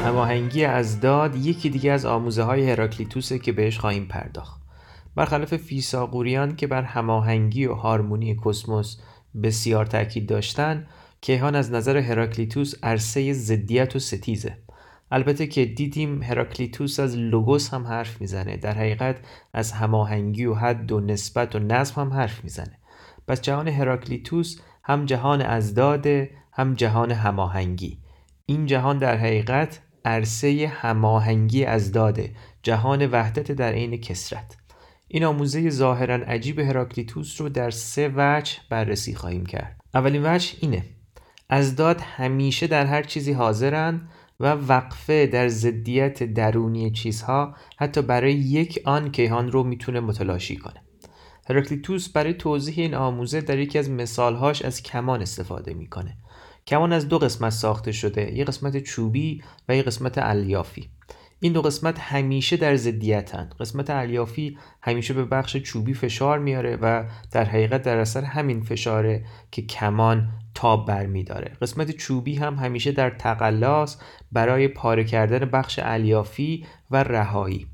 هماهنگی 0.04 0.64
ازداد 0.64 1.37
یکی 1.37 1.70
دیگه 1.70 1.92
از 1.92 2.06
آموزه 2.06 2.42
های 2.42 2.70
هراکلیتوسه 2.70 3.38
که 3.38 3.52
بهش 3.52 3.78
خواهیم 3.78 4.06
پرداخت. 4.06 4.67
برخلاف 5.18 5.56
فیساغوریان 5.56 6.56
که 6.56 6.66
بر 6.66 6.82
هماهنگی 6.82 7.66
و 7.66 7.75
هارمونی 7.75 8.37
کسموس 8.44 8.96
بسیار 9.42 9.87
تاکید 9.87 10.28
داشتن 10.28 10.87
کیهان 11.20 11.54
از 11.54 11.72
نظر 11.72 11.96
هراکلیتوس 11.96 12.75
عرصه 12.82 13.32
ضدیت 13.32 13.96
و 13.96 13.98
ستیزه. 13.98 14.58
البته 15.10 15.46
که 15.46 15.64
دیدیم 15.64 16.22
هراکلیتوس 16.22 17.00
از 17.00 17.16
لوگوس 17.16 17.75
هم 17.75 17.87
حرف 17.87 18.20
می‌زنه 18.20 18.56
در 18.56 18.75
حقیقت 18.75 19.16
از 19.52 19.72
هماهنگی 19.72 20.46
و 20.46 20.54
حد 20.54 20.92
و 20.92 21.00
نسبت 21.00 21.56
و 21.56 21.58
نظم 21.58 22.00
هم 22.00 22.12
حرف 22.12 22.44
می‌زنه. 22.44 22.78
پس 23.28 23.40
جهان 23.40 23.68
هراکلیتوس 23.68 24.60
هم 24.84 25.04
جهان 25.04 25.42
ازداده 25.42 26.30
هم 26.52 26.75
جهان 26.75 27.10
هماهنگی. 27.10 27.98
این 28.46 28.66
جهان 28.66 28.98
در 28.98 29.16
حقیقت 29.16 29.80
عرصه 30.04 30.72
هماهنگی 30.75 31.64
ازداده 31.64 32.30
جهان 32.62 33.06
وحدت 33.06 33.52
در 33.52 33.72
عین 33.72 33.96
کسرت 33.96 34.67
این 35.09 35.25
آموزه 35.25 35.71
ظاهرا 35.71 36.15
عجیب 36.15 36.59
هراکلیتوس 36.59 37.41
رو 37.41 37.49
در 37.49 37.71
سه 37.71 38.12
وجه 38.17 38.53
بررسی 38.71 39.15
خواهیم 39.15 39.47
کرد. 39.47 39.81
اولین 39.95 40.35
وجه 40.35 40.53
اینه. 40.61 40.85
ازداد 41.49 42.00
همیشه 42.00 42.67
در 42.67 42.87
هر 42.87 43.03
چیزی 43.03 43.33
حاضرن 43.33 44.09
و 44.41 44.47
وقفه 44.53 45.27
در 45.27 45.49
ضدیت 45.49 46.23
درونی 46.23 46.91
چیزها 46.91 47.57
حتی 47.79 48.03
برای 48.03 48.33
یک 48.33 48.83
آن 48.85 49.12
کیهان 49.12 49.53
رو 49.53 49.65
می‌تونه 49.65 50.00
متلاشی 50.00 50.57
کنه. 50.57 50.83
هراکلیتوس 51.49 52.09
برای 52.09 52.35
توضیح 52.35 52.75
این 52.79 52.95
آموزه 52.95 53.41
در 53.41 53.59
یکی 53.59 53.79
از 53.79 53.91
مثالهاش 53.91 54.62
از 54.62 54.83
کمان 54.83 55.23
استفاده 55.23 55.75
می‌کنه. 55.75 56.17
کمان 56.67 56.93
از 56.93 57.09
دو 57.09 57.19
قسمت 57.19 57.50
ساخته 57.50 57.93
شده 57.93 58.33
یک 58.35 58.47
قسمت 58.47 58.79
چوبی 58.79 59.43
و 59.69 59.77
یک 59.77 59.85
قسمت 59.85 60.19
الیافی. 60.19 60.91
این 61.40 61.52
دو 61.52 61.62
قسمت 61.62 62.00
همیشه 62.00 62.57
در 62.57 62.76
ضدیتن. 62.76 63.50
قسمت 63.61 63.90
الیافی 63.90 64.59
همیشه 64.83 65.14
به 65.14 65.25
بخش 65.25 65.57
چوبی 65.57 65.95
فشار 65.95 66.38
میاره 66.38 66.76
و 66.76 67.04
در 67.33 67.45
حقیقت 67.45 67.83
در 67.83 67.99
اثر 67.99 68.25
همین 68.25 68.62
فشاره 68.62 69.25
که 69.50 69.62
کمان 69.62 70.28
تاب 70.54 70.87
برمیداره. 70.87 71.52
قسمت 71.62 71.90
چوبی 71.90 72.35
هم 72.35 72.54
همیشه 72.54 72.92
در 72.92 73.11
تقلاس 73.11 74.00
برای 74.33 74.68
پاره 74.68 75.04
کردن 75.04 75.38
بخش 75.38 75.80
الیافی 75.83 76.66
و 76.90 77.02
رهایی. 77.02 77.66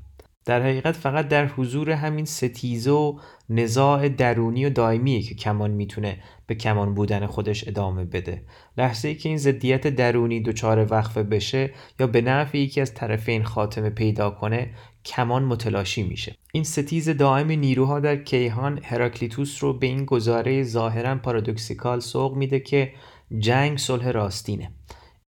در 0.45 0.61
حقیقت 0.61 0.95
فقط 0.95 1.27
در 1.27 1.45
حضور 1.45 1.91
همین 1.91 2.25
ستیزه 2.25 2.91
و 2.91 3.19
نزاع 3.49 4.09
درونی 4.09 4.65
و 4.65 4.69
دائمیه 4.69 5.21
که 5.21 5.35
کمان 5.35 5.71
می‌تونه 5.71 6.17
به 6.47 6.55
کمان 6.55 6.93
بودن 6.93 7.25
خودش 7.25 7.67
ادامه 7.67 8.05
بده. 8.05 8.41
لحظه 8.77 9.07
ای 9.07 9.15
که 9.15 9.29
این 9.29 9.37
ضدیت 9.37 9.87
درونی 9.87 10.41
دچار 10.41 10.87
وقفه 10.93 11.23
بشه 11.23 11.73
یا 11.99 12.07
به 12.07 12.21
نفع 12.21 12.57
یکی 12.57 12.81
از 12.81 12.93
طرفین 12.93 13.43
خاتمه 13.43 13.89
پیدا 13.89 14.29
کنه 14.29 14.69
کمان 15.05 15.43
متلاشی 15.43 16.03
میشه. 16.03 16.35
این 16.51 16.63
ستیز 16.63 17.09
دائم 17.09 17.51
نیروها 17.51 17.99
در 17.99 18.15
کیهان 18.15 18.79
هراکلیتوس 18.83 19.63
رو 19.63 19.73
به 19.73 19.87
این 19.87 20.05
گزاره 20.05 20.63
ظاهرا 20.63 21.15
پارادوکسیکال 21.15 21.99
سوق 21.99 22.35
میده 22.35 22.59
که 22.59 22.93
جنگ 23.39 23.77
صلح 23.77 24.11
راستینه. 24.11 24.71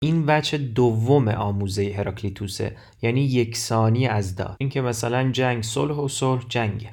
این 0.02 0.24
وجه 0.26 0.58
دوم 0.58 1.28
آموزه 1.28 1.94
هراکلیتوسه 1.98 2.76
یعنی 3.02 3.20
یکسانی 3.20 4.06
از 4.06 4.36
داد. 4.36 4.56
اینکه 4.60 4.80
مثلا 4.80 5.30
جنگ 5.30 5.62
صلح 5.62 5.94
و 5.94 6.08
صلح 6.08 6.44
جنگه. 6.48 6.90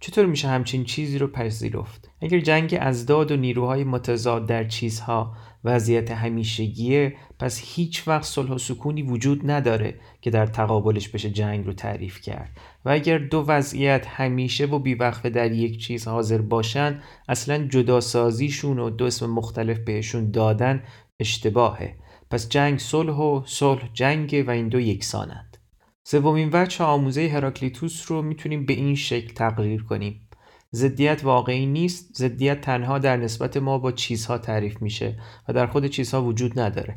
چطور 0.00 0.26
میشه 0.26 0.48
همچین 0.48 0.84
چیزی 0.84 1.18
رو 1.18 1.26
پذیرفت؟ 1.26 2.10
اگر 2.20 2.40
جنگ 2.40 2.78
ازداد 2.80 3.32
و 3.32 3.36
نیروهای 3.36 3.84
متضاد 3.84 4.46
در 4.46 4.64
چیزها 4.64 5.36
وضعیت 5.64 6.10
همیشگیه 6.10 7.16
پس 7.38 7.62
هیچ 7.64 8.08
وقت 8.08 8.24
صلح 8.24 8.50
و 8.50 8.58
سکونی 8.58 9.02
وجود 9.02 9.50
نداره 9.50 9.94
که 10.20 10.30
در 10.30 10.46
تقابلش 10.46 11.08
بشه 11.08 11.30
جنگ 11.30 11.66
رو 11.66 11.72
تعریف 11.72 12.20
کرد. 12.20 12.50
و 12.84 12.90
اگر 12.90 13.18
دو 13.18 13.44
وضعیت 13.48 14.06
همیشه 14.06 14.66
و 14.66 14.78
بیوقفه 14.78 15.30
در 15.30 15.52
یک 15.52 15.80
چیز 15.80 16.08
حاضر 16.08 16.40
باشن 16.40 17.00
اصلا 17.28 17.58
جداسازیشون 17.58 18.78
و 18.78 18.90
دو 18.90 19.04
اسم 19.04 19.26
مختلف 19.26 19.78
بهشون 19.78 20.30
دادن 20.30 20.82
اشتباهه. 21.20 21.94
پس 22.30 22.48
جنگ 22.48 22.78
صلح 22.78 23.14
و 23.14 23.42
صلح 23.46 23.90
جنگ 23.92 24.44
و 24.46 24.50
این 24.50 24.68
دو 24.68 24.80
یکسانند. 24.80 25.56
سومین 26.04 26.50
وجه 26.52 26.84
آموزه 26.84 27.28
هراکلیتوس 27.28 28.10
رو 28.10 28.22
می‌تونیم 28.22 28.66
به 28.66 28.72
این 28.72 28.94
شکل 28.94 29.34
تقریر 29.34 29.82
کنیم. 29.82 30.28
ضدیت 30.74 31.24
واقعی 31.24 31.66
نیست 31.66 32.14
ضدیت 32.16 32.60
تنها 32.60 32.98
در 32.98 33.16
نسبت 33.16 33.56
ما 33.56 33.78
با 33.78 33.92
چیزها 33.92 34.38
تعریف 34.38 34.82
میشه 34.82 35.20
و 35.48 35.52
در 35.52 35.66
خود 35.66 35.86
چیزها 35.86 36.22
وجود 36.22 36.60
نداره. 36.60 36.96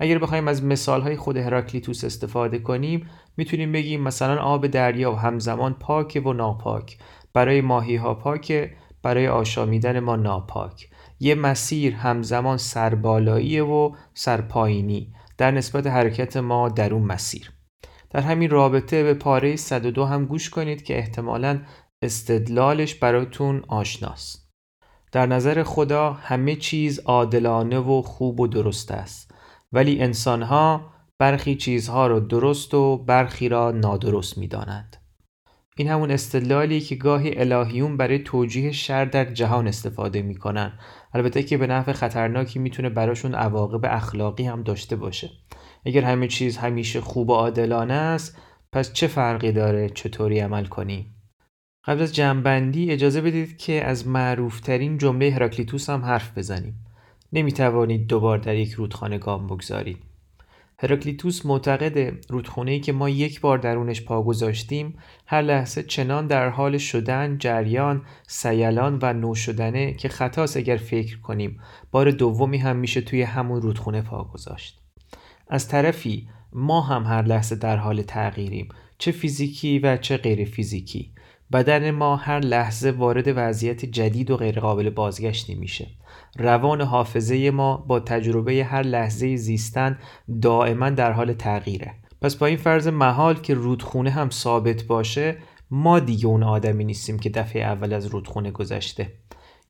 اگر 0.00 0.18
بخوایم 0.18 0.48
از 0.48 0.64
مثالهای 0.64 1.16
خود 1.16 1.36
هراکلیتوس 1.36 2.04
استفاده 2.04 2.58
کنیم 2.58 3.06
می‌تونیم 3.36 3.72
بگیم 3.72 4.00
مثلا 4.00 4.36
آب 4.42 4.66
دریا 4.66 5.12
و 5.12 5.16
همزمان 5.16 5.74
پاک 5.74 6.22
و 6.24 6.32
ناپاک. 6.32 6.98
برای 7.34 7.60
ماهی 7.60 7.96
ها 7.96 8.14
پاک 8.14 8.70
برای 9.02 9.28
آشامیدن 9.28 10.00
ما 10.00 10.16
ناپاک. 10.16 10.88
یه 11.20 11.34
مسیر 11.34 11.94
همزمان 11.94 12.56
سربالایی 12.56 13.60
و 13.60 13.92
سرپایینی 14.14 15.14
در 15.38 15.50
نسبت 15.50 15.86
حرکت 15.86 16.36
ما 16.36 16.68
در 16.68 16.94
اون 16.94 17.02
مسیر. 17.02 17.52
در 18.10 18.20
همین 18.20 18.50
رابطه 18.50 19.02
به 19.02 19.14
پاره 19.14 19.56
102 19.56 20.04
هم 20.04 20.26
گوش 20.26 20.50
کنید 20.50 20.82
که 20.82 20.98
احتمالا 20.98 21.60
استدلالش 22.02 22.94
براتون 22.94 23.62
آشناست. 23.68 24.50
در 25.12 25.26
نظر 25.26 25.62
خدا 25.62 26.12
همه 26.12 26.56
چیز 26.56 27.00
عادلانه 27.00 27.78
و 27.78 28.02
خوب 28.02 28.40
و 28.40 28.46
درست 28.46 28.90
است. 28.90 29.34
ولی 29.72 30.02
انسانها 30.02 30.92
برخی 31.18 31.54
چیزها 31.56 32.06
را 32.06 32.20
درست 32.20 32.74
و 32.74 32.96
برخی 32.96 33.48
را 33.48 33.70
نادرست 33.70 34.38
می 34.38 34.48
دانند. 34.48 35.01
این 35.76 35.88
همون 35.88 36.10
استدلالی 36.10 36.80
که 36.80 36.94
گاهی 36.94 37.38
الهیون 37.38 37.96
برای 37.96 38.18
توجیه 38.18 38.72
شر 38.72 39.04
در 39.04 39.24
جهان 39.24 39.68
استفاده 39.68 40.22
می‌کنن. 40.22 40.72
البته 41.14 41.42
که 41.42 41.58
به 41.58 41.66
نحو 41.66 41.92
خطرناکی 41.92 42.58
می‌تونه 42.58 42.88
براشون 42.88 43.34
عواقب 43.34 43.80
اخلاقی 43.84 44.44
هم 44.44 44.62
داشته 44.62 44.96
باشه. 44.96 45.30
اگر 45.86 46.02
همه 46.02 46.28
چیز 46.28 46.56
همیشه 46.56 47.00
خوب 47.00 47.30
و 47.30 47.34
عادلانه 47.34 47.94
است 47.94 48.38
پس 48.72 48.92
چه 48.92 49.06
فرقی 49.06 49.52
داره؟ 49.52 49.88
چطوری 49.88 50.38
عمل 50.38 50.64
کنیم 50.64 51.14
قبل 51.84 52.02
از 52.02 52.14
جنبندی 52.14 52.90
اجازه 52.90 53.20
بدید 53.20 53.56
که 53.56 53.84
از 53.84 54.08
معروفترین 54.08 54.98
جمله 54.98 55.30
هراکلیتوس 55.30 55.90
هم 55.90 56.04
حرف 56.04 56.38
بزنیم. 56.38 56.84
نمی‌توانید 57.32 58.06
دوبار 58.06 58.38
در 58.38 58.54
یک 58.54 58.72
رودخانه 58.72 59.18
گام 59.18 59.46
بگذارید. 59.46 59.98
هراکلیتوس 60.82 61.46
معتقد 61.46 62.26
رودخانه‌ای 62.28 62.80
که 62.80 62.92
ما 62.92 63.08
یک 63.08 63.40
بار 63.40 63.58
درونش 63.58 64.02
پا 64.02 64.22
گذاشتیم 64.22 64.98
هر 65.26 65.42
لحظه 65.42 65.82
چنان 65.82 66.26
در 66.26 66.48
حال 66.48 66.78
شدن، 66.78 67.38
جریان، 67.38 68.02
سیلان 68.26 68.98
و 69.02 69.12
نو 69.12 69.34
شدنه 69.34 69.92
که 69.92 70.08
خطاست 70.08 70.56
اگر 70.56 70.76
فکر 70.76 71.20
کنیم. 71.20 71.60
بار 71.90 72.10
دومی 72.10 72.58
هم 72.58 72.76
میشه 72.76 73.00
توی 73.00 73.22
همون 73.22 73.62
رودخونه 73.62 74.02
پا 74.02 74.24
گذاشت. 74.24 74.80
از 75.48 75.68
طرفی 75.68 76.28
ما 76.52 76.80
هم 76.80 77.04
هر 77.04 77.22
لحظه 77.22 77.56
در 77.56 77.76
حال 77.76 78.02
تغییریم. 78.02 78.68
چه 78.98 79.12
فیزیکی 79.12 79.78
و 79.78 79.96
چه 79.96 80.16
غیر 80.16 80.44
فیزیکی 80.44 81.12
بدن 81.52 81.90
ما 81.90 82.16
هر 82.16 82.40
لحظه 82.40 82.90
وارد 82.90 83.24
وضعیت 83.36 83.84
جدید 83.84 84.30
و 84.30 84.36
غیرقابل 84.36 84.90
بازگشتی 84.90 85.54
میشه. 85.54 85.86
روان 86.38 86.80
حافظه 86.80 87.50
ما 87.50 87.76
با 87.76 88.00
تجربه 88.00 88.64
هر 88.64 88.82
لحظه 88.82 89.36
زیستن 89.36 89.98
دائما 90.42 90.90
در 90.90 91.12
حال 91.12 91.32
تغییره. 91.32 91.94
پس 92.22 92.36
با 92.36 92.46
این 92.46 92.56
فرض 92.56 92.88
محال 92.88 93.34
که 93.34 93.54
رودخونه 93.54 94.10
هم 94.10 94.30
ثابت 94.30 94.82
باشه 94.82 95.36
ما 95.70 96.00
دیگه 96.00 96.26
اون 96.26 96.42
آدمی 96.42 96.84
نیستیم 96.84 97.18
که 97.18 97.30
دفعه 97.30 97.62
اول 97.62 97.92
از 97.92 98.06
رودخونه 98.06 98.50
گذشته. 98.50 99.12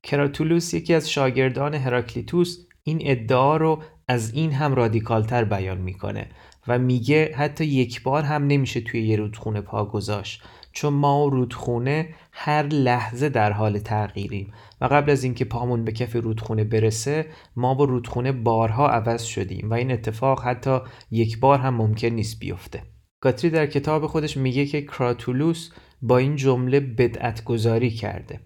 کراتولوس 0.03 0.73
یکی 0.73 0.93
از 0.93 1.11
شاگردان 1.11 1.73
هراکلیتوس 1.73 2.57
این 2.83 2.99
ادعا 3.01 3.57
رو 3.57 3.81
از 4.07 4.33
این 4.33 4.51
هم 4.51 4.75
رادیکالتر 4.75 5.43
بیان 5.43 5.77
می‌کنه 5.77 6.27
و 6.67 6.79
میگه 6.79 7.33
حتی 7.35 7.65
یک 7.65 8.03
بار 8.03 8.23
هم 8.23 8.47
نمیشه 8.47 8.81
توی 8.81 9.07
یه 9.07 9.15
رودخونه 9.15 9.61
پا 9.61 9.85
گذاشت. 9.85 10.43
چون 10.73 10.93
ما 10.93 11.25
و 11.25 11.29
رودخونه 11.29 12.09
هر 12.31 12.63
لحظه 12.63 13.29
در 13.29 13.51
حال 13.51 13.79
تغییریم 13.79 14.53
و 14.81 14.85
قبل 14.85 15.11
از 15.11 15.23
اینکه 15.23 15.45
پامون 15.45 15.85
به 15.85 15.91
کف 15.91 16.15
رودخونه 16.15 16.63
برسه 16.63 17.25
ما 17.55 17.73
با 17.73 17.83
رودخونه 17.83 18.31
بارها 18.31 18.89
عوض 18.89 19.23
شدیم 19.23 19.69
و 19.69 19.73
این 19.73 19.91
اتفاق 19.91 20.43
حتی 20.43 20.79
یک 21.11 21.39
بار 21.39 21.59
هم 21.59 21.73
ممکن 21.73 22.07
نیست 22.07 22.39
بیفته. 22.39 22.83
گاتری 23.21 23.49
در 23.49 23.65
کتاب 23.65 24.07
خودش 24.07 24.37
میگه 24.37 24.65
که 24.65 24.81
کراتولوس 24.81 25.69
با 26.01 26.17
این 26.17 26.35
جمله 26.35 26.79
بدعت 26.79 27.43
گذاری 27.43 27.89
کرده. 27.89 28.39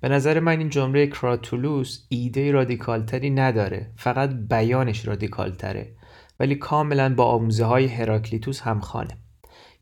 به 0.00 0.08
نظر 0.08 0.40
من 0.40 0.58
این 0.58 0.68
جمله 0.68 1.06
کراتولوس 1.06 2.06
ایده 2.08 2.52
رادیکالتری 2.52 3.30
نداره 3.30 3.90
فقط 3.96 4.30
بیانش 4.50 5.08
رادیکالتره 5.08 5.94
ولی 6.40 6.54
کاملا 6.54 7.14
با 7.14 7.24
آموزه 7.24 7.64
های 7.64 7.86
هراکلیتوس 7.86 8.60
همخانه 8.60 9.16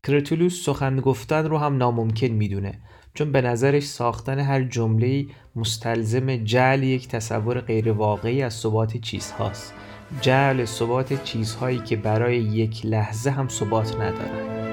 کراتولوس 0.03 0.65
سخن 0.65 0.99
گفتن 0.99 1.45
رو 1.45 1.57
هم 1.57 1.77
ناممکن 1.77 2.27
می‌دونه 2.27 2.79
چون 3.13 3.31
به 3.31 3.41
نظرش 3.41 3.83
ساختن 3.83 4.39
هر 4.39 4.63
جمله 4.63 5.25
مستلزم 5.55 6.35
جعل 6.35 6.83
یک 6.83 7.07
تصور 7.07 7.61
غیرواقعی 7.61 8.41
از 8.41 8.53
ثبات 8.53 8.97
چیزهاست. 8.97 9.73
جعل 10.21 10.65
ثبات 10.65 11.23
چیزهایی 11.23 11.79
که 11.79 11.95
برای 11.95 12.37
یک 12.37 12.85
لحظه 12.85 13.29
هم 13.29 13.47
ثبات 13.47 13.95
ندارند 13.95 14.68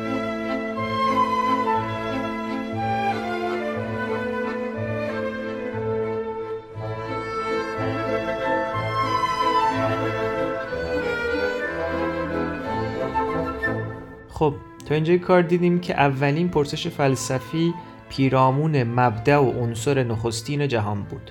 تا 14.87 14.94
اینجای 14.94 15.18
کار 15.18 15.42
دیدیم 15.42 15.81
که 15.81 15.94
اولین 15.94 16.49
پرسش 16.49 16.88
فلسفی 16.88 17.75
پیرامون 18.09 18.83
مبدع 18.83 19.38
و 19.38 19.51
عنصر 19.51 20.03
نخستین 20.05 20.68
جهان 20.68 21.03
بود. 21.03 21.31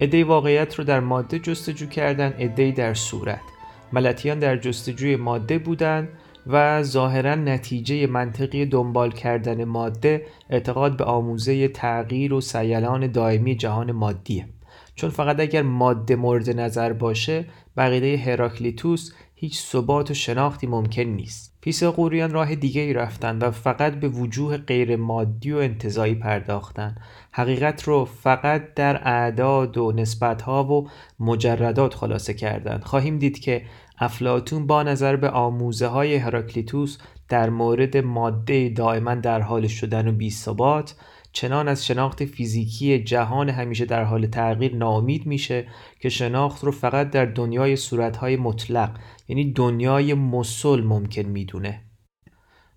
عده 0.00 0.24
واقعیت 0.24 0.74
رو 0.74 0.84
در 0.84 1.00
ماده 1.00 1.38
جستجو 1.38 1.86
کردن 1.86 2.32
عده 2.32 2.70
در 2.70 2.94
صورت. 2.94 3.40
ملتیان 3.92 4.38
در 4.38 4.56
جستجوی 4.56 5.16
ماده 5.16 5.58
بودند 5.58 6.08
و 6.46 6.82
ظاهرا 6.82 7.34
نتیجه 7.34 8.06
منطقی 8.06 8.66
دنبال 8.66 9.10
کردن 9.10 9.64
ماده 9.64 10.26
اعتقاد 10.50 10.96
به 10.96 11.04
آموزه 11.04 11.68
تغییر 11.68 12.34
و 12.34 12.40
سیلان 12.40 13.06
دائمی 13.06 13.56
جهان 13.56 13.92
مادیه. 13.92 14.48
چون 14.94 15.10
فقط 15.10 15.40
اگر 15.40 15.62
ماده 15.62 16.16
مورد 16.16 16.60
نظر 16.60 16.92
باشه 16.92 17.44
بقیده 17.76 18.16
هراکلیتوس 18.16 19.12
هیچ 19.40 19.60
ثبات 19.60 20.10
و 20.10 20.14
شناختی 20.14 20.66
ممکن 20.66 21.02
نیست. 21.02 21.56
قوریان 21.96 22.30
راه 22.30 22.54
دیگه 22.54 22.80
ای 22.80 22.92
رفتن 22.92 23.38
و 23.38 23.50
فقط 23.50 23.94
به 23.94 24.08
وجوه 24.08 24.56
غیر 24.56 24.96
مادی 24.96 25.52
و 25.52 25.56
انتظایی 25.56 26.14
پرداختن. 26.14 26.94
حقیقت 27.32 27.82
رو 27.82 28.04
فقط 28.04 28.74
در 28.74 29.08
اعداد 29.08 29.78
و 29.78 29.92
نسبتها 29.92 30.64
و 30.64 30.88
مجردات 31.20 31.94
خلاصه 31.94 32.34
کردند 32.34 32.84
خواهیم 32.84 33.18
دید 33.18 33.38
که 33.38 33.62
افلاتون 33.98 34.66
با 34.66 34.82
نظر 34.82 35.16
به 35.16 35.30
آموزه 35.30 35.86
های 35.86 36.16
هراکلیتوس 36.16 36.98
در 37.28 37.50
مورد 37.50 37.96
ماده 37.96 38.68
دائما 38.68 39.14
در 39.14 39.40
حال 39.40 39.66
شدن 39.66 40.08
و 40.08 40.12
بی 40.12 40.30
ثبات 40.30 40.94
چنان 41.32 41.68
از 41.68 41.86
شناخت 41.86 42.24
فیزیکی 42.24 42.98
جهان 42.98 43.48
همیشه 43.48 43.84
در 43.84 44.04
حال 44.04 44.26
تغییر 44.26 44.76
ناامید 44.76 45.26
میشه 45.26 45.66
که 46.00 46.08
شناخت 46.08 46.64
رو 46.64 46.70
فقط 46.72 47.10
در 47.10 47.24
دنیای 47.24 47.76
صورتهای 47.76 48.36
مطلق 48.36 48.98
یعنی 49.28 49.52
دنیای 49.52 50.14
مسل 50.14 50.80
ممکن 50.84 51.22
می‌دونه. 51.22 51.82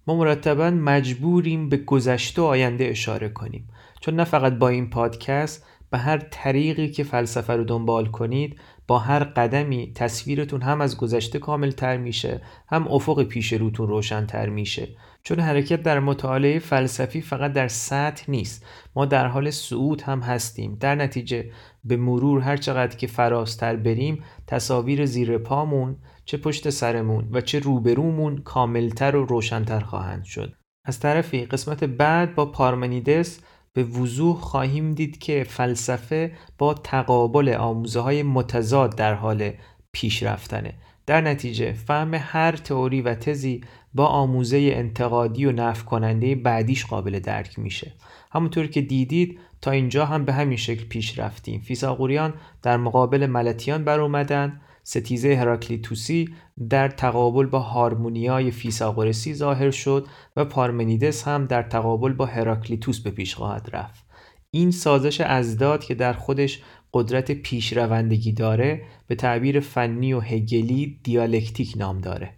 ما 0.07 0.15
مرتبا 0.15 0.69
مجبوریم 0.69 1.69
به 1.69 1.77
گذشته 1.77 2.41
و 2.41 2.45
آینده 2.45 2.85
اشاره 2.85 3.29
کنیم. 3.29 3.69
چون 4.01 4.15
نه 4.15 4.23
فقط 4.23 4.53
با 4.53 4.69
این 4.69 4.89
پادکست 4.89 5.65
به 5.93 5.99
هر 5.99 6.17
طریقی 6.17 6.87
که 6.89 7.03
فلسفه 7.03 7.53
رو 7.53 7.63
دنبال 7.63 8.05
کنید 8.05 8.59
با 8.87 8.99
هر 8.99 9.23
قدمی 9.23 9.91
تصویرتون 9.95 10.61
هم 10.61 10.81
از 10.81 10.97
گذشته 10.97 11.39
کامل 11.39 11.71
تر 11.71 11.97
میشه 11.97 12.41
هم 12.67 12.87
افق 12.87 13.23
پیش 13.23 13.53
روتون 13.53 13.87
روشن 13.87 14.25
تر 14.25 14.49
میشه. 14.49 14.87
چون 15.23 15.39
حرکت 15.39 15.83
در 15.83 15.99
مطالعه 15.99 16.59
فلسفی 16.59 17.21
فقط 17.21 17.53
در 17.53 17.67
سطح 17.67 18.25
نیست. 18.27 18.65
ما 18.95 19.05
در 19.05 19.27
حال 19.27 19.49
صعود 19.49 20.01
هم 20.01 20.19
هستیم. 20.19 20.77
در 20.79 20.95
نتیجه 20.95 21.51
به 21.83 21.97
مرور 21.97 22.41
هر 22.41 22.57
چقدر 22.57 22.97
که 22.97 23.07
فرازتر 23.07 23.75
بریم 23.75 24.23
تصاویر 24.47 25.05
زیر 25.05 25.37
پامون 25.37 25.97
چه 26.25 26.37
پشت 26.37 26.69
سرمون 26.69 27.29
و 27.31 27.41
چه 27.41 27.59
روبرومون 27.59 28.37
کاملتر 28.37 29.15
و 29.15 29.25
روشنتر 29.25 29.79
خواهند 29.79 30.23
شد. 30.23 30.53
از 30.85 30.99
طرفی 30.99 31.45
قسمت 31.45 31.83
بعد 31.83 32.35
با 32.35 32.45
پارمنیدس 32.45 33.39
به 33.73 33.83
وضوح 33.83 34.39
خواهیم 34.39 34.93
دید 34.93 35.17
که 35.17 35.45
فلسفه 35.49 36.31
با 36.57 36.73
تقابل 36.73 37.49
آموزه 37.49 37.99
های 37.99 38.23
متضاد 38.23 38.95
در 38.95 39.13
حال 39.13 39.51
پیش 39.91 40.23
رفتنه. 40.23 40.73
در 41.05 41.21
نتیجه 41.21 41.73
فهم 41.73 42.13
هر 42.13 42.51
تئوری 42.51 43.01
و 43.01 43.15
تزی 43.15 43.61
با 43.93 44.05
آموزه 44.05 44.71
انتقادی 44.73 45.45
و 45.45 45.51
نف 45.51 45.85
کننده 45.85 46.35
بعدیش 46.35 46.85
قابل 46.85 47.19
درک 47.19 47.59
میشه. 47.59 47.93
همونطور 48.31 48.67
که 48.67 48.81
دیدید 48.81 49.39
تا 49.61 49.71
اینجا 49.71 50.05
هم 50.05 50.25
به 50.25 50.33
همین 50.33 50.57
شکل 50.57 50.85
پیش 50.85 51.19
رفتیم. 51.19 51.61
فیساغوریان 51.61 52.33
در 52.61 52.77
مقابل 52.77 53.25
ملتیان 53.25 53.83
بر 53.83 53.99
اومدن 53.99 54.61
ستیزه 54.83 55.35
هراکلیتوسی 55.35 56.29
در 56.69 56.87
تقابل 56.87 57.45
با 57.45 57.59
هارمونیای 57.59 58.51
فیساغورسی 58.51 59.33
ظاهر 59.33 59.71
شد 59.71 60.07
و 60.35 60.45
پارمنیدس 60.45 61.27
هم 61.27 61.45
در 61.45 61.63
تقابل 61.63 62.13
با 62.13 62.25
هراکلیتوس 62.25 62.99
به 62.99 63.11
پیش 63.11 63.35
خواهد 63.35 63.69
رفت. 63.73 64.05
این 64.51 64.71
سازش 64.71 65.21
ازداد 65.21 65.83
که 65.83 65.95
در 65.95 66.13
خودش 66.13 66.61
قدرت 66.93 67.31
پیشروندگی 67.31 68.31
داره 68.31 68.81
به 69.07 69.15
تعبیر 69.15 69.59
فنی 69.59 70.13
و 70.13 70.19
هگلی 70.19 70.99
دیالکتیک 71.03 71.73
نام 71.77 72.01
داره. 72.01 72.33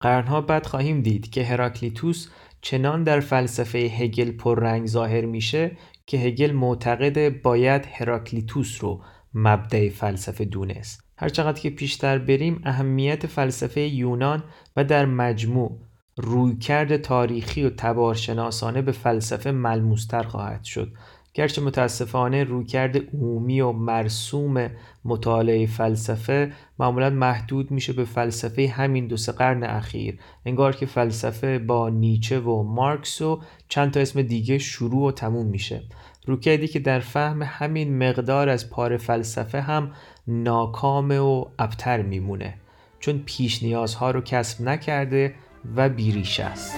قرنها 0.00 0.40
بعد 0.40 0.66
خواهیم 0.66 1.02
دید 1.02 1.30
که 1.30 1.44
هراکلیتوس 1.44 2.28
چنان 2.60 3.04
در 3.04 3.20
فلسفه 3.20 3.78
هگل 3.78 4.30
پررنگ 4.30 4.86
ظاهر 4.86 5.24
میشه 5.24 5.76
که 6.06 6.18
هگل 6.18 6.52
معتقد 6.52 7.42
باید 7.42 7.86
هراکلیتوس 7.92 8.84
رو 8.84 9.02
مبدع 9.34 9.88
فلسفه 9.88 10.44
دونست. 10.44 11.03
هرچقدر 11.16 11.60
که 11.60 11.70
پیشتر 11.70 12.18
بریم 12.18 12.60
اهمیت 12.64 13.26
فلسفه 13.26 13.80
یونان 13.80 14.42
و 14.76 14.84
در 14.84 15.06
مجموع 15.06 15.78
رویکرد 16.16 16.96
تاریخی 16.96 17.64
و 17.64 17.70
تبارشناسانه 17.70 18.82
به 18.82 18.92
فلسفه 18.92 19.50
ملموستر 19.50 20.22
خواهد 20.22 20.64
شد. 20.64 20.92
گرچه 21.34 21.62
متاسفانه 21.62 22.44
رویکرد 22.44 22.96
عمومی 23.14 23.60
و 23.60 23.72
مرسوم 23.72 24.70
مطالعه 25.04 25.66
فلسفه 25.66 26.52
معمولا 26.78 27.10
محدود 27.10 27.70
میشه 27.70 27.92
به 27.92 28.04
فلسفه 28.04 28.68
همین 28.68 29.06
دو 29.06 29.16
سه 29.16 29.32
قرن 29.32 29.64
اخیر. 29.64 30.18
انگار 30.44 30.76
که 30.76 30.86
فلسفه 30.86 31.58
با 31.58 31.88
نیچه 31.88 32.40
و 32.40 32.62
مارکس 32.62 33.22
و 33.22 33.42
چند 33.68 33.90
تا 33.90 34.00
اسم 34.00 34.22
دیگه 34.22 34.58
شروع 34.58 35.08
و 35.08 35.12
تموم 35.12 35.46
میشه. 35.46 35.82
رویکردی 36.26 36.68
که 36.68 36.78
در 36.78 37.00
فهم 37.00 37.42
همین 37.42 38.08
مقدار 38.08 38.48
از 38.48 38.70
پار 38.70 38.96
فلسفه 38.96 39.60
هم 39.60 39.92
ناکام 40.28 41.10
و 41.10 41.44
ابتر 41.58 42.02
میمونه 42.02 42.54
چون 43.00 43.22
پیش 43.26 43.62
نیازها 43.62 44.10
رو 44.10 44.20
کسب 44.20 44.68
نکرده 44.68 45.34
و 45.76 45.88
بیریش 45.88 46.40
است. 46.40 46.76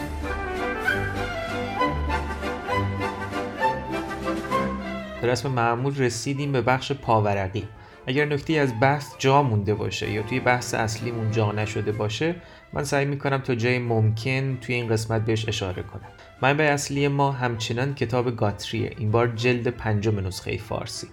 به 5.21 5.27
رسم 5.33 5.51
معمول 5.51 5.97
رسیدیم 5.97 6.53
به 6.53 6.61
بخش 6.61 6.93
پاورقی. 6.93 7.65
اگر 8.07 8.25
نکته 8.25 8.53
از 8.53 8.81
بحث 8.81 9.15
جا 9.19 9.43
مونده 9.43 9.75
باشه 9.75 10.11
یا 10.11 10.23
توی 10.23 10.41
بحث 10.41 10.75
اصلیمون 10.75 11.31
جا 11.31 11.53
نشده 11.53 11.93
باشه 11.93 12.35
من 12.73 12.85
سعی 12.85 13.05
می‌کنم 13.05 13.39
تا 13.39 13.55
جای 13.55 13.79
ممکن 13.79 14.57
توی 14.61 14.75
این 14.75 14.89
قسمت 14.89 15.25
بهش 15.25 15.49
اشاره 15.49 15.83
کنم. 15.83 16.16
منبع 16.43 16.65
اصلی 16.65 17.09
ما 17.09 17.33
همچنان 17.33 17.95
کتاب 17.95 18.37
گاتریه 18.37 18.91
این 18.99 19.11
بار 19.11 19.29
جلد 19.29 19.69
پنجم 19.69 20.27
نسخه 20.27 20.57
فارسی. 20.57 21.07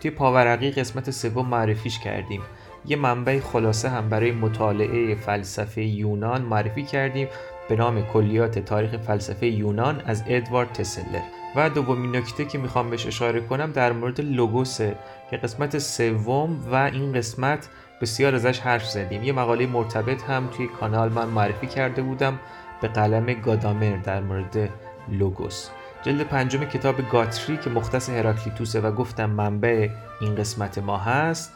توی 0.00 0.10
پاورقی 0.10 0.70
قسمت 0.70 1.10
سوم 1.10 1.46
معرفیش 1.46 1.98
کردیم. 1.98 2.42
یه 2.86 2.96
منبع 2.96 3.40
خلاصه 3.40 3.88
هم 3.88 4.08
برای 4.08 4.32
مطالعه 4.32 5.14
فلسفه 5.14 5.82
یونان 5.82 6.42
معرفی 6.42 6.82
کردیم 6.82 7.28
به 7.68 7.76
نام 7.76 8.02
کلیات 8.02 8.58
تاریخ 8.58 8.96
فلسفه 8.96 9.46
یونان 9.46 10.02
از 10.06 10.24
ادوارد 10.26 10.72
تسلر. 10.72 11.22
و 11.56 11.70
دومین 11.70 12.16
نکته 12.16 12.44
که 12.44 12.58
می‌خوام 12.58 12.90
بهش 12.90 13.06
اشاره 13.06 13.40
کنم 13.40 13.72
در 13.72 13.92
مورد 13.92 14.20
لوگوسه 14.20 14.96
که 15.30 15.36
قسمت 15.36 15.78
سوم 15.78 16.60
و 16.72 16.74
این 16.74 17.12
قسمت 17.12 17.68
بسیار 18.00 18.34
ازش 18.34 18.60
حرف 18.60 18.86
زدیم. 18.86 19.22
یه 19.22 19.32
مقاله 19.32 19.66
مرتبط 19.66 20.22
هم 20.22 20.48
توی 20.56 20.66
کانال 20.80 21.12
من 21.12 21.28
معرفی 21.28 21.66
کرده 21.66 22.02
بودم. 22.02 22.38
به 22.80 22.88
قلم 22.88 23.26
گادامر 23.26 23.96
در 23.96 24.20
مورد 24.20 24.70
لوگوس. 25.08 25.68
جلد 26.02 26.20
پنجم 26.20 26.64
کتاب 26.64 27.08
گاتری 27.10 27.56
که 27.56 27.70
مختص 27.70 28.10
هراکلیتوسه 28.10 28.80
و 28.80 28.92
گفتم 28.92 29.30
منبع 29.30 29.88
این 30.20 30.34
قسمت 30.34 30.78
ما 30.78 30.96
هست 30.96 31.52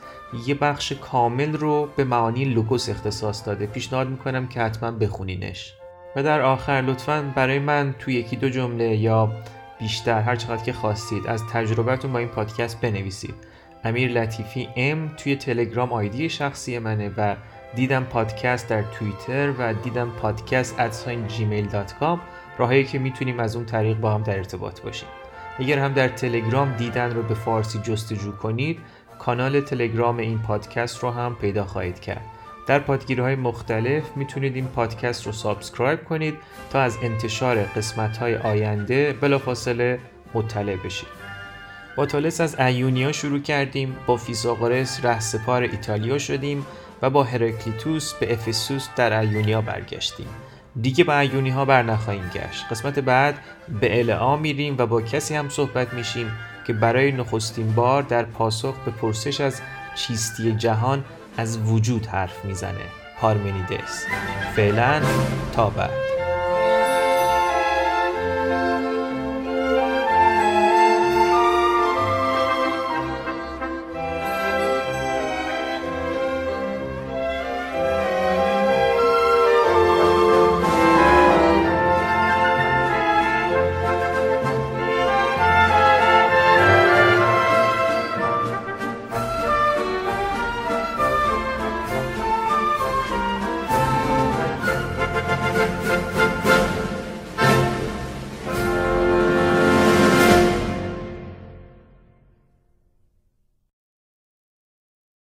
یه 0.47 0.55
بخش 0.55 0.93
کامل 0.93 1.53
رو 1.53 1.89
به 1.97 2.05
معانی 2.05 2.45
لوگوس 2.45 2.89
اختصاص 2.89 3.47
داده. 3.47 3.67
پیشنهاد 3.67 4.09
می‌کنم 4.09 4.47
که 4.47 4.61
حتما 4.61 4.91
بخونینش. 4.91 5.75
و 6.17 6.23
در 6.23 6.41
آخر 6.41 6.73
لطفا 6.73 7.33
برای 7.37 7.59
من 7.59 7.95
توی 7.99 8.15
یکی 8.15 8.37
دو 8.37 8.49
جمله 8.49 8.97
یا 8.97 9.33
بیشتر 9.81 10.21
هر 10.21 10.37
چقدر 10.37 10.63
که 10.63 10.73
خواستید 10.73 11.27
از 11.27 11.43
تجربهتون 11.53 12.13
با 12.13 12.19
این 12.19 12.29
پادکست 12.29 12.81
بنویسید. 12.81 13.35
امیر 13.85 14.11
لطیفی 14.11 14.69
ام 14.77 15.09
توی 15.17 15.37
تلگرام 15.37 15.93
آیدی 15.93 16.29
شخصی 16.29 16.79
منه 16.79 17.11
و 17.17 17.37
دیدم 17.75 18.05
پادکست 18.05 18.69
در 18.69 18.83
توییتر 18.83 19.53
و 19.59 19.75
دیدم 19.75 20.11
پادکست 20.11 20.81
at 20.81 20.96
sign 20.96 21.27
Gmail 21.27 21.67
dot 21.67 21.95
com 21.95 22.21
راهایی 22.59 22.85
که 22.85 22.99
می‌تونیم 22.99 23.41
از 23.41 23.57
اون 23.57 23.65
طریق 23.65 23.97
با 23.97 24.15
هم 24.15 24.23
در 24.23 24.37
ارتباط 24.37 24.81
باشیم. 24.81 25.09
اگر 25.59 25.79
هم 25.79 25.93
در 25.93 26.09
تلگرام 26.09 26.77
دیدن 26.77 27.11
رو 27.11 27.23
به 27.23 27.35
فارسی 27.35 27.79
جستجو 27.79 28.33
کنید 28.33 28.79
کانال 29.19 29.61
تلگرام 29.61 30.19
این 30.19 30.39
پادکست 30.39 30.99
رو 30.99 31.11
هم 31.11 31.37
پیدا 31.41 31.65
خواهید 31.65 32.01
کرد. 32.01 32.25
در 32.67 32.79
پادگیرهای 32.79 33.35
مختلف 33.35 34.17
می‌تونید 34.17 34.55
این 34.55 34.67
پادکست 34.67 35.27
رو 35.27 35.33
subscribe 35.33 36.05
کنید 36.05 36.35
تا 36.71 36.81
از 36.81 36.99
انتشار 37.03 37.63
قسمت 37.63 38.17
های 38.17 38.37
آینده 38.37 39.13
بلافاصله 39.13 39.99
مطلع 40.35 40.77
بشید. 40.77 41.09
با 41.97 42.07
تالس 42.07 42.41
از 42.41 42.61
ایونیا 42.61 43.13
شروع 43.13 43.39
کردیم 43.41 43.97
با 44.07 44.17
فیساغورس 44.17 45.05
رهسپار 45.05 45.63
ایتالیا 45.63 46.19
شدیم 46.19 46.67
و 47.03 47.11
با 47.11 47.25
هرکلیتوس 47.25 48.13
به 48.13 48.33
افسوس 48.33 48.89
در 48.97 49.21
ایونیا 49.21 49.61
برگشتیم. 49.61 50.29
دیگه 50.81 51.05
به 51.05 51.19
ایونی 51.19 51.51
ها 51.51 51.65
بر 51.65 51.83
نخواهیم 51.83 52.31
گشت. 52.35 52.65
قسمت 52.71 52.99
بعد 52.99 53.39
به 53.81 53.99
العا 53.99 54.37
میریم 54.37 54.75
و 54.79 54.87
با 54.87 55.03
کسی 55.03 55.35
هم 55.35 55.49
صحبت 55.49 55.95
میشیم 55.95 56.33
که 56.67 56.73
برای 56.73 57.13
نخستین 57.13 57.73
بار 57.73 58.03
در 58.03 58.23
پاسخ 58.23 58.75
به 58.85 58.91
پرسش 58.91 59.41
از 59.41 59.61
چیستی 59.95 60.53
جهان 60.53 61.05
از 61.37 61.59
وجود 61.59 62.07
حرف 62.07 62.45
می‌زنه. 62.45 62.87
پارمنیدس 63.21 64.07
فعلا 64.57 65.03
تا 65.53 65.71
بعد. 65.71 66.12